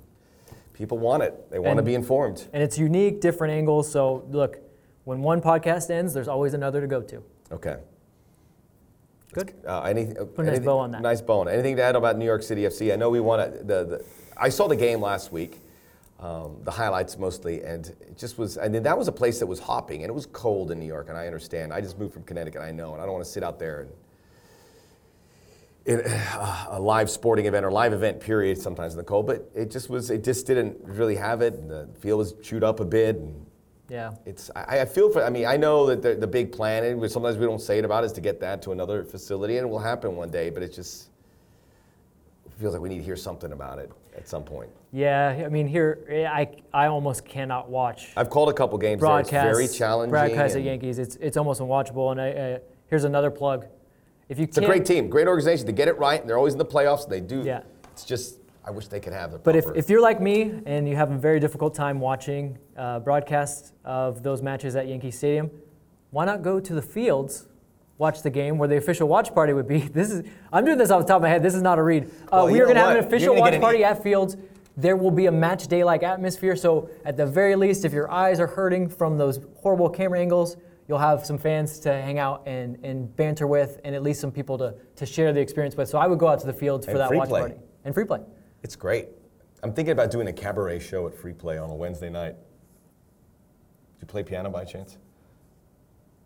[0.73, 1.51] People want it.
[1.51, 2.49] They want to be informed.
[2.55, 3.91] And it's unique, different angles.
[3.91, 4.61] So look,
[5.05, 7.23] when one podcast ends, there's always another to go to.
[7.53, 7.77] Okay.
[9.33, 9.55] Good.
[9.67, 11.03] Uh, anything, a nice bow on that.
[11.03, 11.53] Nice bow on it.
[11.53, 12.93] Anything to add about New York City FC?
[12.93, 13.59] I know we want to.
[13.59, 14.05] The, the,
[14.37, 15.61] I saw the game last week,
[16.19, 18.59] um, the highlights mostly, and it just was.
[18.59, 20.87] I mean, that was a place that was hopping, and it was cold in New
[20.87, 21.73] York, and I understand.
[21.73, 23.83] I just moved from Connecticut, I know, and I don't want to sit out there
[23.83, 23.91] and.
[25.87, 26.03] In
[26.69, 29.89] a live sporting event or live event period sometimes in the cold, but it just
[29.89, 30.11] was.
[30.11, 31.55] It just didn't really have it.
[31.55, 33.47] And the field was chewed up a bit, and
[33.91, 34.13] Yeah.
[34.25, 37.11] it's I, I feel for I mean I know that the, the big plan and
[37.11, 39.69] sometimes we don't say it about is to get that to another facility and it
[39.69, 41.09] will happen one day but it just
[42.59, 44.71] feels like we need to hear something about it at some point.
[44.93, 49.09] Yeah, I mean here I I almost cannot watch I've called a couple games there.
[49.09, 49.49] broadcast.
[49.49, 50.11] It's very challenging.
[50.11, 50.99] Broadcast at and Yankees.
[50.99, 52.13] It's it's almost unwatchable.
[52.13, 53.67] And I, uh, here's another plug.
[54.29, 55.67] If you It's a great team, great organization.
[55.67, 57.09] They get it right and they're always in the playoffs.
[57.09, 57.43] They do.
[57.43, 57.63] Yeah.
[57.93, 59.39] It's just I wish they could have the.
[59.39, 63.01] But if, if you're like me and you have a very difficult time watching uh,
[63.01, 65.51] broadcasts of those matches at Yankee Stadium,
[66.11, 67.47] why not go to the fields,
[67.99, 69.79] watch the game where the official watch party would be?
[69.93, 71.43] This is I'm doing this off the top of my head.
[71.43, 72.05] This is not a read.
[72.05, 74.37] Uh, Well, we are going to have an official watch an party e- at Fields.
[74.77, 76.55] There will be a match day like atmosphere.
[76.57, 80.57] So at the very least, if your eyes are hurting from those horrible camera angles,
[80.87, 84.31] you'll have some fans to hang out and, and banter with, and at least some
[84.33, 85.89] people to, to share the experience with.
[85.89, 87.41] So I would go out to the fields for And that watch play.
[87.41, 87.55] party
[87.85, 88.21] and free play.
[88.63, 89.09] It's great.
[89.63, 92.33] I'm thinking about doing a cabaret show at Free Play on a Wednesday night.
[92.33, 94.97] Do you play piano by chance?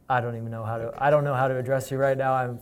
[0.08, 0.92] I don't even know how to.
[0.96, 2.34] I don't know how to address you right now.
[2.34, 2.60] I'm,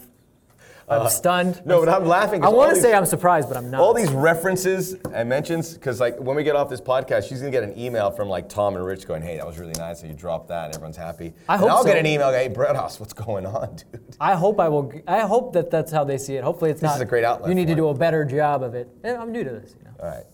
[0.89, 1.57] I'm stunned.
[1.59, 2.41] Uh, No, but I'm laughing.
[2.41, 3.81] 'cause I all want to these- say I'm surprised, but I'm not.
[3.81, 7.51] All these references and mentions, because like when we get off this podcast, she's gonna
[7.51, 10.09] get an email from like Tom and Rich going, "Hey, that was really nice that
[10.09, 10.67] you dropped that.
[10.67, 11.85] and Everyone's happy." I and hope I'll so.
[11.89, 14.93] get an email, "Hey, Bretos, what's going on, dude?" I hope I will.
[15.07, 16.45] I hope that that's how they see it.
[16.45, 16.97] Hopefully, it's This not.
[16.97, 18.89] is a great outlet You need for to do a better job of it.
[19.05, 19.75] Eh, I'm new to this.
[19.79, 19.91] You know.
[20.03, 20.25] All right.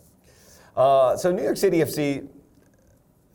[0.76, 2.26] Uh, so New York City FC,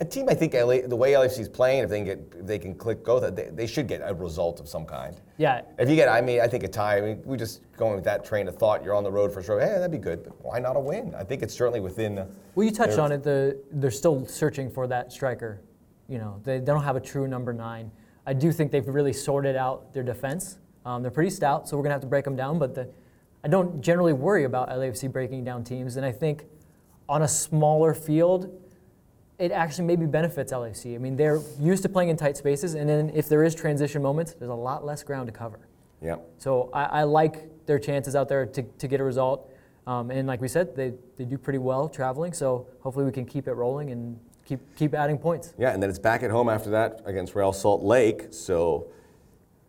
[0.04, 2.46] a team I think LA, the way LAFC is playing, if they can get, if
[2.46, 5.20] they can click go, they, they should get a result of some kind.
[5.38, 5.62] Yeah.
[5.80, 6.98] If you get, I mean, I think a tie.
[6.98, 8.84] I mean, we just going with that train of thought.
[8.84, 9.60] You're on the road for sure.
[9.60, 10.24] Hey, that'd be good.
[10.24, 11.16] But why not a win?
[11.16, 12.16] I think it's certainly within.
[12.16, 13.24] the- Well, you touched on it.
[13.24, 15.62] The they're still searching for that striker.
[16.10, 17.90] You know, they, they don't have a true number nine.
[18.26, 20.58] I do think they've really sorted out their defense.
[20.86, 22.60] Um, they're pretty stout, so we're gonna have to break them down.
[22.60, 22.90] But the,
[23.44, 26.46] I don't generally worry about LAFC breaking down teams, and I think
[27.08, 28.50] on a smaller field,
[29.44, 30.96] it actually maybe benefits LAFC.
[30.96, 34.02] I mean, they're used to playing in tight spaces, and then if there is transition
[34.02, 35.60] moments, there's a lot less ground to cover.
[36.02, 36.16] Yeah.
[36.38, 39.52] So I, I like their chances out there to, to get a result.
[39.86, 42.32] Um, and like we said, they, they do pretty well traveling.
[42.32, 45.54] So hopefully we can keep it rolling and keep keep adding points.
[45.58, 48.28] Yeah, and then it's back at home after that against Real Salt Lake.
[48.32, 48.88] So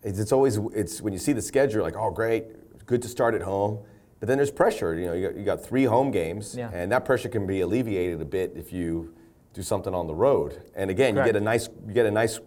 [0.04, 3.34] it's, it's always it's when you see the schedule, like oh great, good to start
[3.34, 3.80] at home.
[4.20, 4.94] But then there's pressure.
[4.94, 6.70] You know, you got, you got three home games, Yeah.
[6.72, 9.12] and that pressure can be alleviated a bit if you
[9.54, 10.60] do something on the road.
[10.74, 12.40] And again, you get a nice you get a nice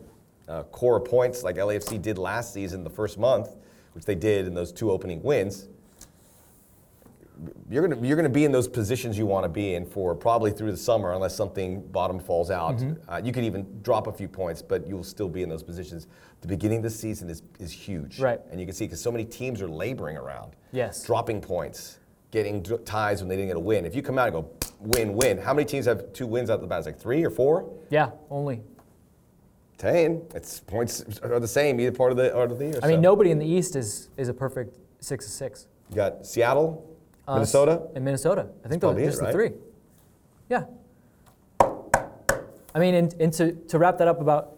[0.48, 3.56] uh, core of points like LAFC did last season, the first month,
[3.94, 5.68] which they did in those two opening wins.
[7.70, 10.52] You're gonna you're gonna be in those positions you want to be in for probably
[10.52, 12.82] through the summer, unless something bottom falls out.
[13.08, 16.08] Uh, you could even drop a few points, but you'll still be in those positions.
[16.42, 18.40] The beginning of the season is is huge, Right.
[18.52, 21.06] And you can see because so many teams are laboring around, Yes.
[21.06, 22.00] dropping points,
[22.32, 23.86] getting ties when they didn't get a win.
[23.86, 24.50] If you come out and go
[24.80, 26.80] win win, how many teams have two wins out of the bat?
[26.80, 27.70] It's like three or four.
[27.90, 28.62] Yeah, only.
[29.78, 30.24] Ten.
[30.34, 32.80] It's points are the same either part of the part of the year.
[32.82, 33.02] I mean, so.
[33.02, 35.68] nobody in the East is is a perfect six to six.
[35.90, 36.98] You got Seattle,
[37.28, 37.82] Us Minnesota.
[37.96, 38.48] and Minnesota.
[38.66, 39.28] I think those probably are it, just right?
[39.28, 39.52] the three.
[40.50, 40.64] Yeah.
[42.76, 44.54] I mean, and, and to, to wrap that up about,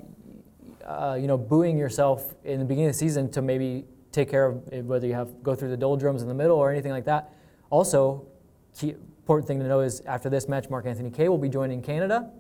[0.84, 4.46] uh, you know, booing yourself in the beginning of the season to maybe take care
[4.46, 7.06] of it, whether you have go through the doldrums in the middle or anything like
[7.06, 7.34] that.
[7.70, 8.26] Also,
[8.78, 8.96] key,
[9.30, 12.32] important thing to know is after this match, Mark-Anthony Kaye will be joining Canada.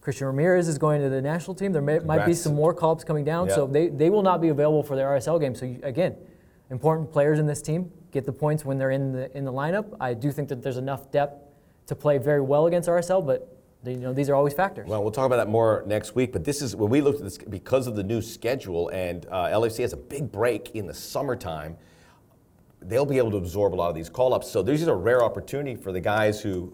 [0.00, 1.70] Christian Ramirez is going to the national team.
[1.70, 4.48] There may, might be some more call-ups coming down, so they, they will not be
[4.48, 5.54] available for their RSL game.
[5.54, 6.16] So you, again,
[6.70, 9.96] important players in this team get the points when they're in the in the lineup.
[10.00, 11.40] I do think that there's enough depth
[11.86, 14.88] to play very well against RSL, but they, you know these are always factors.
[14.88, 16.32] Well, we'll talk about that more next week.
[16.32, 19.46] But this is when we looked at this because of the new schedule, and uh,
[19.46, 21.76] LFC has a big break in the summertime.
[22.86, 24.50] They'll be able to absorb a lot of these call-ups.
[24.50, 26.72] So this is a rare opportunity for the guys who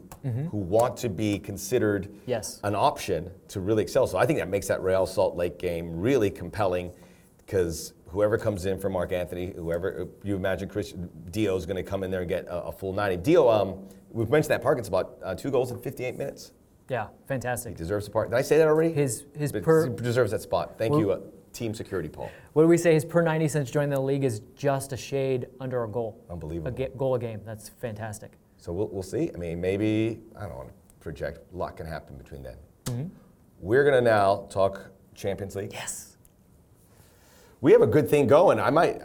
[0.50, 2.60] who want to be considered Yes.
[2.62, 4.06] an option to really excel.
[4.06, 6.92] So I think that makes that Real Salt Lake game really compelling
[7.38, 10.92] because whoever comes in for Mark-Anthony, whoever you imagine Chris
[11.30, 13.16] Dio is going to come in there and get a, a full 90.
[13.18, 16.52] Dio, um, we've mentioned that Parkins about uh, two goals in 58 minutes.
[16.90, 17.72] yeah, fantastic.
[17.72, 18.28] He Deserves a part.
[18.30, 18.92] Did I say that already?
[18.92, 20.76] His his per he deserves that spot.
[20.76, 21.20] Thank Well- you, uh,
[21.52, 22.30] team security, Paul.
[22.52, 22.94] what do we say?
[22.94, 26.22] His per 90 since joining the league is just a shade under a goal.
[26.30, 26.68] Unbelievable.
[26.68, 27.40] A ga- goal a game.
[27.44, 28.32] That's fantastic.
[28.56, 29.30] So we'll, we'll see.
[29.34, 31.40] I mean, maybe I don't want to project.
[31.52, 32.56] A lot can happen between then.
[32.84, 33.08] Mm-hmm.
[33.60, 35.72] We're gonna now talk Champions League.
[35.72, 36.16] Yes.
[37.60, 38.58] We have a good thing going.
[38.58, 39.02] I might,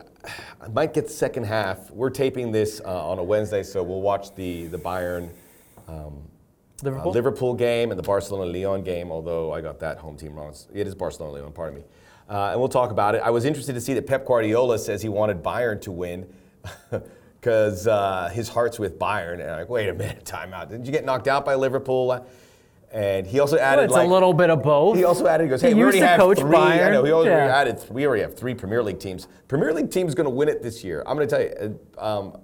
[0.61, 1.91] I might get the second half.
[1.91, 5.29] We're taping this uh, on a Wednesday, so we'll watch the the Bayern.
[5.87, 6.21] Um,
[6.81, 7.11] uh, Liverpool.
[7.11, 10.53] Liverpool game and the Barcelona Lyon game, although I got that home team wrong.
[10.73, 11.85] It is Barcelona Lyon, pardon me.
[12.29, 13.21] Uh, and we'll talk about it.
[13.23, 16.27] I was interested to see that Pep Guardiola says he wanted Bayern to win
[17.39, 19.33] because uh, his heart's with Bayern.
[19.33, 20.69] And I'm like, wait a minute, time out.
[20.69, 22.25] Didn't you get knocked out by Liverpool?
[22.91, 24.95] And he also Well, added it's like a little bit of both.
[24.97, 26.55] he also added, he goes, He hey, we used already have coach three.
[26.55, 27.55] I know, he already Yeah.
[27.55, 29.27] added, we already have three Premier League teams.
[29.47, 31.03] Premier League team is going to win it this year.
[31.05, 32.37] I'm going to tell you, uh, um,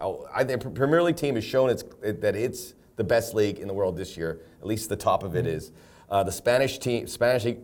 [0.00, 3.58] oh, I think Premier League team has shown it's, it, that it's the best league
[3.60, 4.40] in the world this year.
[4.60, 5.56] At least the top of it Mm-hmm.
[5.56, 5.72] is.
[6.10, 7.60] Uh, the Spanish team, Spanish league,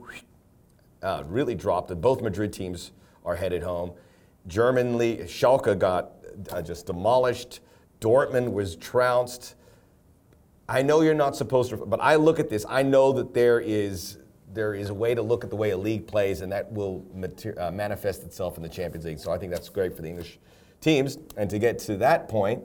[1.02, 1.94] uh, really dropped.
[2.00, 2.92] Both Madrid teams
[3.24, 3.92] are headed home.
[4.46, 6.12] German league, Schalke got
[6.50, 7.60] uh, just demolished.
[8.00, 9.54] Dortmund was trounced.
[10.68, 12.64] I know you're not supposed to, but I look at this.
[12.68, 14.18] I know that there is
[14.52, 17.04] there is a way to look at the way a league plays, and that will
[17.12, 19.18] mater- uh, manifest itself in the Champions League.
[19.18, 20.38] So I think that's great for the English
[20.80, 21.18] teams.
[21.36, 22.62] And to get to that point,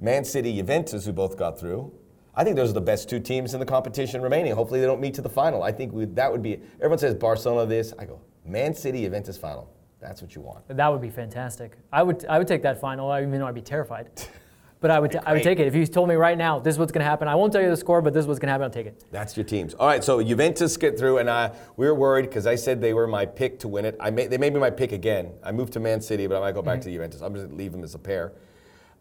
[0.00, 1.92] Man City, Juventus, who both got through.
[2.36, 4.52] I think those are the best two teams in the competition remaining.
[4.52, 5.62] Hopefully, they don't meet to the final.
[5.62, 6.60] I think we, that would be.
[6.76, 7.94] Everyone says Barcelona this.
[7.98, 9.72] I go Man City, Juventus final.
[10.00, 10.68] That's what you want.
[10.68, 11.78] That would be fantastic.
[11.92, 14.10] I would I would take that final, even though I'd be terrified.
[14.78, 16.74] But I would t- I would take it if you told me right now this
[16.74, 17.28] is what's going to happen.
[17.28, 18.64] I won't tell you the score, but this is what's going to happen.
[18.64, 19.04] I'll take it.
[19.10, 19.72] That's your teams.
[19.74, 22.92] All right, so Juventus get through, and uh, we were worried because I said they
[22.92, 23.96] were my pick to win it.
[23.98, 25.32] I made, they made me my pick again.
[25.42, 27.22] I moved to Man City, but I might go back to Juventus.
[27.22, 28.34] I'm just going to leave them as a pair.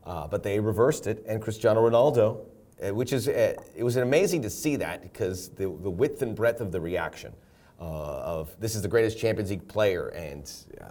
[0.06, 2.46] Uh, but they reversed it, and Cristiano Ronaldo,
[2.92, 6.62] which is, uh, it was amazing to see that because the, the width and breadth
[6.62, 7.34] of the reaction
[7.80, 10.52] uh, of this is the greatest Champions League player, and
[10.82, 10.86] uh,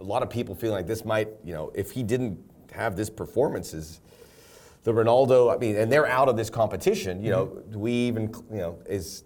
[0.00, 2.38] a lot of people feeling like this might, you know, if he didn't
[2.72, 4.00] have this performance, is
[4.84, 5.54] the Ronaldo.
[5.54, 7.22] I mean, and they're out of this competition.
[7.22, 7.72] You know, Mm-hmm.
[7.72, 9.24] do we even, you know, is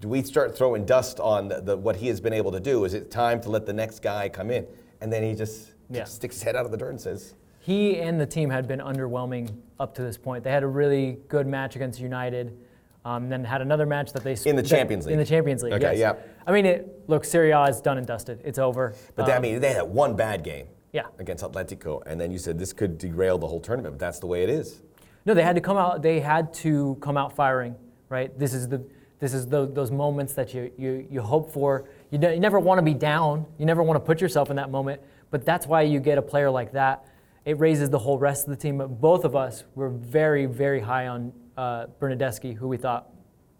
[0.00, 2.84] do we start throwing dust on the, the what he has been able to do?
[2.84, 4.66] Is it time to let the next guy come in?
[5.00, 6.04] And then he just Yeah.
[6.04, 8.80] sticks his head out of the dirt and says, He and the team had been
[8.80, 10.44] underwhelming up to this point.
[10.44, 12.56] They had a really good match against United,
[13.04, 15.12] um, then had another match that they In the that- Champions League.
[15.12, 15.72] In the Champions League.
[15.74, 16.16] Okay, yes.
[16.16, 16.22] yeah.
[16.46, 18.40] I mean, it, look, Serie A is done and dusted.
[18.44, 18.94] It's over.
[19.16, 20.66] but they, I Um, mean, they had one bad game.
[20.92, 21.02] Yeah.
[21.18, 23.94] Against Atletico, and then you said this could derail the whole tournament.
[23.94, 24.80] But that's the way it is.
[25.26, 26.00] No, they had to come out.
[26.00, 27.74] They had to come out firing
[28.08, 28.36] right?
[28.38, 28.82] This is the
[29.20, 31.86] this is the, those moments that you, you, you hope for.
[32.10, 33.44] You, you never want to be down.
[33.58, 35.02] You never want to put yourself in that moment.
[35.32, 37.04] But that's why you get a player like that.
[37.48, 38.76] It raises the whole rest of the team.
[38.76, 43.08] But Both of us were very, very high on uh, Bernardeschi, who we thought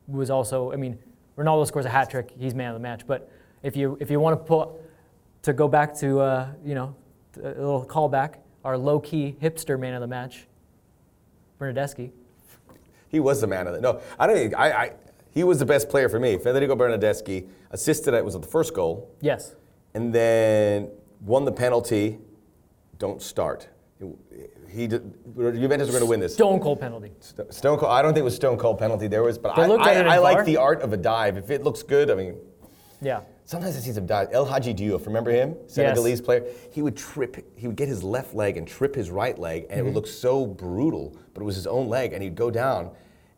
[0.06, 0.98] was also, I mean,
[1.38, 2.30] Ronaldo scores a hat trick.
[2.38, 3.06] He's man of the match.
[3.06, 3.32] But
[3.62, 4.68] if you, if you want to put,
[5.44, 6.94] to go back to, uh, you know,
[7.38, 10.46] a little callback, our low key hipster man of the match,
[11.58, 12.10] Bernardeschi.
[13.08, 13.80] He was the man of the.
[13.80, 14.54] No, I don't.
[14.54, 14.92] I, I
[15.30, 16.36] he was the best player for me.
[16.36, 18.12] Federico Bernardeschi assisted.
[18.12, 19.10] It was the first goal.
[19.22, 19.54] Yes.
[19.94, 20.90] And then
[21.22, 22.18] won the penalty.
[22.98, 23.68] Don't start.
[24.70, 26.34] He did, Juventus were going to win this.
[26.34, 27.10] Stone cold penalty.
[27.20, 27.90] Stone cold.
[27.90, 29.08] I don't think it was stone cold penalty.
[29.08, 31.36] There was, but I, I, I like the art of a dive.
[31.36, 32.36] If it looks good, I mean.
[33.00, 33.20] Yeah.
[33.44, 34.30] Sometimes I see some dives.
[34.32, 35.56] El Hadji Diouf, remember him?
[35.66, 36.20] Senegalese yes.
[36.20, 36.44] player.
[36.70, 37.44] He would trip.
[37.56, 39.78] He would get his left leg and trip his right leg, and mm-hmm.
[39.78, 39.96] it would mm-hmm.
[39.96, 41.16] look so brutal.
[41.34, 42.90] But it was his own leg, and he'd go down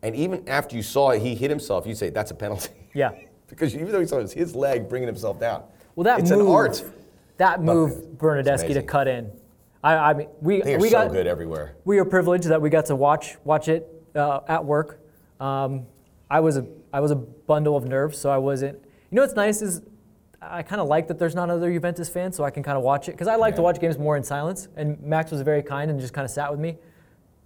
[0.02, 2.70] and even after you saw it, he hit himself, You'd say, that's a penalty.
[2.94, 3.10] Yeah.
[3.48, 5.64] because even though he saw it was his leg bringing himself down.
[5.94, 6.84] Well, that it's move, an art.
[7.36, 9.30] That move, Bernardeschi to cut in.
[9.82, 11.76] I, I mean, we, they are we so got, good everywhere.
[11.84, 15.00] We are privileged that we got to watch watch it uh, at work.
[15.40, 15.86] Um,
[16.30, 18.78] I was a I was a bundle of nerves, so I wasn't.
[19.10, 19.82] You know what's nice is
[20.42, 22.84] I kind of like that there's not other Juventus fans, so I can kind of
[22.84, 23.56] watch it because I like yeah.
[23.56, 24.68] to watch games more in silence.
[24.76, 26.76] And Max was very kind and just kind of sat with me.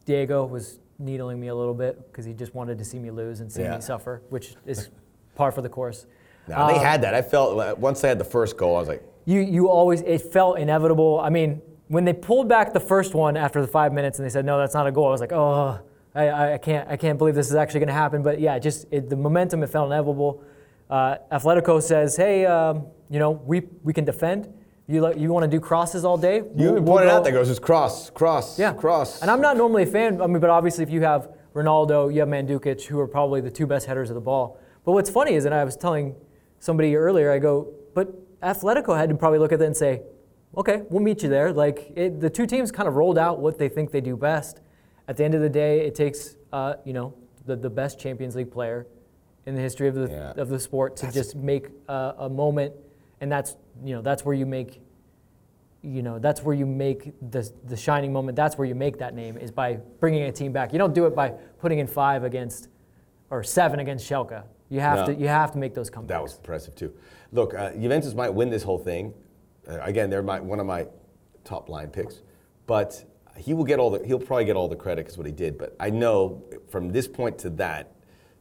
[0.04, 3.40] Diego was needling me a little bit because he just wanted to see me lose
[3.40, 3.76] and see yeah.
[3.76, 4.90] me suffer, which is
[5.34, 6.06] par for the course.
[6.46, 7.14] No, um, they had that.
[7.14, 10.32] I felt once they had the first goal, I was like, you you always it
[10.32, 11.18] felt inevitable.
[11.20, 14.30] I mean, when they pulled back the first one after the five minutes and they
[14.30, 15.08] said no, that's not a goal.
[15.08, 15.80] I was like, oh,
[16.14, 18.22] I, I can't I can't believe this is actually going to happen.
[18.22, 20.42] But yeah, just it, the momentum it felt inevitable.
[20.88, 24.52] Uh, Atletico says, hey, um, you know, we we can defend.
[24.86, 26.36] You, like, you want to do crosses all day?
[26.36, 28.74] You we'll, pointed we'll out that goes just cross, cross, yeah.
[28.74, 29.22] cross.
[29.22, 30.20] And I'm not normally a fan.
[30.20, 33.50] I mean, but obviously, if you have Ronaldo, you have Mandzukic, who are probably the
[33.50, 34.58] two best headers of the ball.
[34.84, 36.14] But what's funny is, and I was telling
[36.58, 40.02] somebody earlier, I go, but Atletico had to probably look at that and say,
[40.56, 41.52] okay, we'll meet you there.
[41.52, 44.60] Like it, the two teams kind of rolled out what they think they do best.
[45.08, 47.14] At the end of the day, it takes uh, you know
[47.46, 48.86] the, the best Champions League player
[49.46, 50.40] in the history of the yeah.
[50.40, 52.74] of the sport to that's just make a, a moment,
[53.20, 54.80] and that's you know that's where you make
[55.82, 58.36] you know that's where you make the the shining moment.
[58.36, 60.72] That's where you make that name is by bringing a team back.
[60.72, 62.68] You don't do it by putting in five against
[63.30, 64.42] or seven against Schalke.
[64.70, 66.08] You have no, to you have to make those comebacks.
[66.08, 66.94] That was impressive too.
[67.32, 69.12] Look, uh, Juventus might win this whole thing.
[69.68, 70.86] Uh, again, they're my, one of my
[71.44, 72.22] top line picks,
[72.66, 73.04] but
[73.36, 75.58] he will get all the he'll probably get all the credit because what he did.
[75.58, 77.92] But I know from this point to that,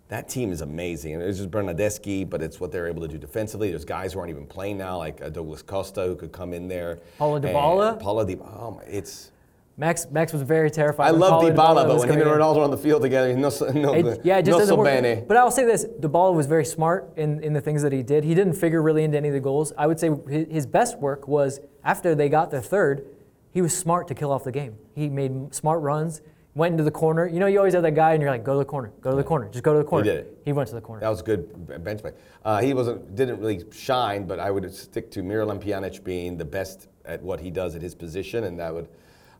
[0.09, 1.15] that team is amazing.
[1.15, 3.69] And it's just Bernardeschi, but it's what they're able to do defensively.
[3.69, 6.67] There's guys who aren't even playing now, like uh, Douglas Costa, who could come in
[6.67, 6.99] there.
[7.17, 7.99] Paulo Dybala.
[7.99, 8.59] Paulo Dybala.
[8.59, 9.31] Oh it's.
[9.75, 11.07] Max, Max was very terrified.
[11.07, 13.49] I love Dybala, Dybala but when him and Ronaldo are on the field together, no,
[13.73, 15.25] no, it, yeah, it just no so bene.
[15.27, 18.23] But I'll say this: Dybala was very smart in, in the things that he did.
[18.23, 19.73] He didn't figure really into any of the goals.
[19.77, 23.05] I would say his best work was after they got their third.
[23.51, 24.77] He was smart to kill off the game.
[24.93, 26.21] He made smart runs
[26.55, 27.27] went into the corner.
[27.27, 29.11] You know, you always have that guy, and you're like, go to the corner, go
[29.11, 30.03] to the corner, just go to the corner.
[30.03, 30.41] He did it.
[30.45, 31.01] He went to the corner.
[31.01, 32.11] That was good bench play.
[32.45, 36.45] Uh, he wasn't, didn't really shine, but I would stick to Miralem Pjanic being the
[36.45, 38.87] best at what he does at his position, and that would.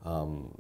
[0.04, 0.54] Um,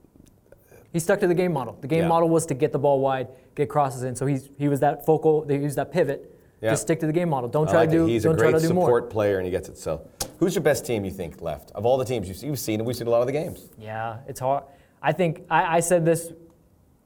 [0.91, 1.77] he stuck to the game model.
[1.81, 2.07] The game yeah.
[2.07, 4.15] model was to get the ball wide, get crosses in.
[4.15, 5.45] So he's he was that focal.
[5.47, 6.29] He was that pivot.
[6.61, 6.69] Yeah.
[6.69, 7.49] Just stick to the game model.
[7.49, 8.05] Don't try like to do.
[8.05, 9.77] He's don't a great support player, and he gets it.
[9.77, 10.07] So,
[10.39, 12.79] who's your best team you think left of all the teams you've, you've seen?
[12.79, 13.69] And we've seen a lot of the games.
[13.77, 14.63] Yeah, it's hard.
[15.01, 16.31] I think I, I said this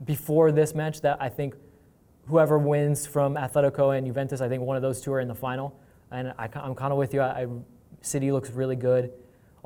[0.05, 1.55] before this match that I think
[2.27, 5.35] whoever wins from Atletico and Juventus, I think one of those two are in the
[5.35, 5.79] final.
[6.11, 7.21] And I, am kind of with you.
[7.21, 7.47] I,
[8.01, 9.11] City looks really good.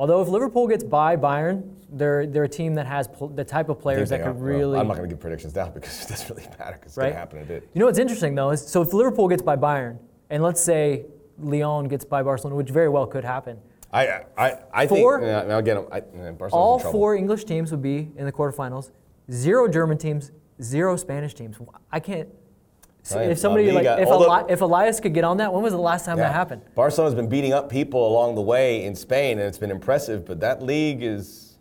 [0.02, 3.70] Although if Liverpool gets by Bayern, they're they're a team that has pl- the type
[3.70, 4.80] of players that could really.
[4.80, 7.04] I'm not going to give predictions now because it doesn't really matter because it's right?
[7.04, 7.70] going to happen a bit.
[7.76, 9.99] You know what's interesting though is so if Liverpool gets by Bayern,
[10.32, 11.06] and let's say
[11.38, 13.60] Lyon gets by Barcelona, which very well could happen.
[13.93, 16.02] I I, I four, think yeah, again, I,
[16.47, 18.89] all four English teams would be in the quarterfinals
[19.32, 20.32] zero German teams,
[20.64, 21.60] zero Spanish teams.
[21.91, 22.28] I can't.
[23.10, 23.32] Right.
[23.32, 26.06] If somebody like if, Eli- if Elias could get on that, when was the last
[26.06, 26.26] time yeah.
[26.26, 26.62] that happened?
[26.76, 30.26] Barcelona's been beating up people along the way in Spain, and it's been impressive.
[30.26, 31.58] But that league is.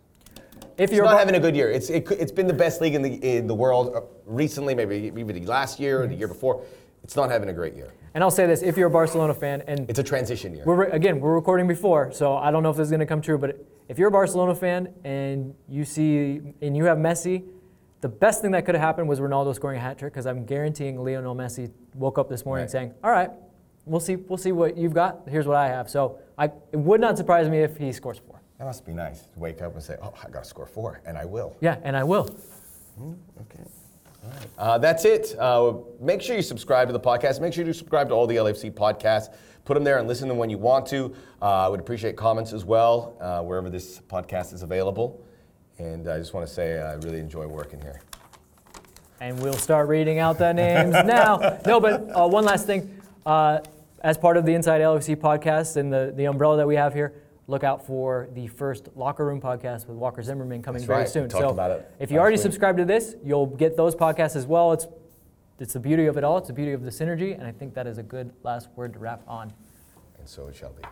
[0.77, 2.95] If you're not Bar- having a good year, it's it, has been the best league
[2.95, 4.75] in the in the world uh, recently.
[4.75, 6.63] Maybe maybe last year or the year before.
[7.03, 7.93] It's not having a great year.
[8.13, 10.63] And I'll say this: if you're a Barcelona fan, and it's a transition year.
[10.65, 13.21] We're again, we're recording before, so I don't know if this is going to come
[13.21, 13.37] true.
[13.37, 17.43] But if you're a Barcelona fan and you see and you have Messi
[18.01, 20.43] the best thing that could have happened was Ronaldo scoring a hat trick because I'm
[20.45, 22.71] guaranteeing Lionel Messi woke up this morning right.
[22.71, 23.29] saying, "All right,
[23.85, 25.21] we'll see, we'll see what you've got.
[25.27, 28.41] Here's what I have." So I, it would not surprise me if he scores four.
[28.57, 31.01] That must be nice to wake up and say, "Oh, I got to score four,
[31.05, 32.25] and I will." Yeah, and I will.
[32.99, 33.63] Mm, okay.
[34.57, 35.35] Uh, that's it.
[35.39, 37.41] Uh, make sure you subscribe to the podcast.
[37.41, 39.33] Make sure you subscribe to all the LFC podcasts.
[39.65, 41.13] Put them there and listen to them when you want to.
[41.41, 45.23] Uh, I would appreciate comments as well, uh, wherever this podcast is available.
[45.81, 48.01] And I just want to say I really enjoy working here.
[49.19, 51.59] And we'll start reading out the names now.
[51.65, 53.01] No, but uh, one last thing.
[53.25, 53.59] Uh,
[54.03, 57.13] as part of the Inside LFC podcast and the, the umbrella that we have here,
[57.47, 61.09] look out for the first Locker Room podcast with Walker Zimmerman coming That's very right.
[61.09, 61.29] soon.
[61.29, 62.43] Talked so about it if you already week.
[62.43, 64.71] subscribe to this, you'll get those podcasts as well.
[64.71, 64.87] It's,
[65.59, 66.37] it's the beauty of it all.
[66.37, 67.33] It's the beauty of the synergy.
[67.37, 69.53] And I think that is a good last word to wrap on.
[70.17, 70.83] And so it shall be.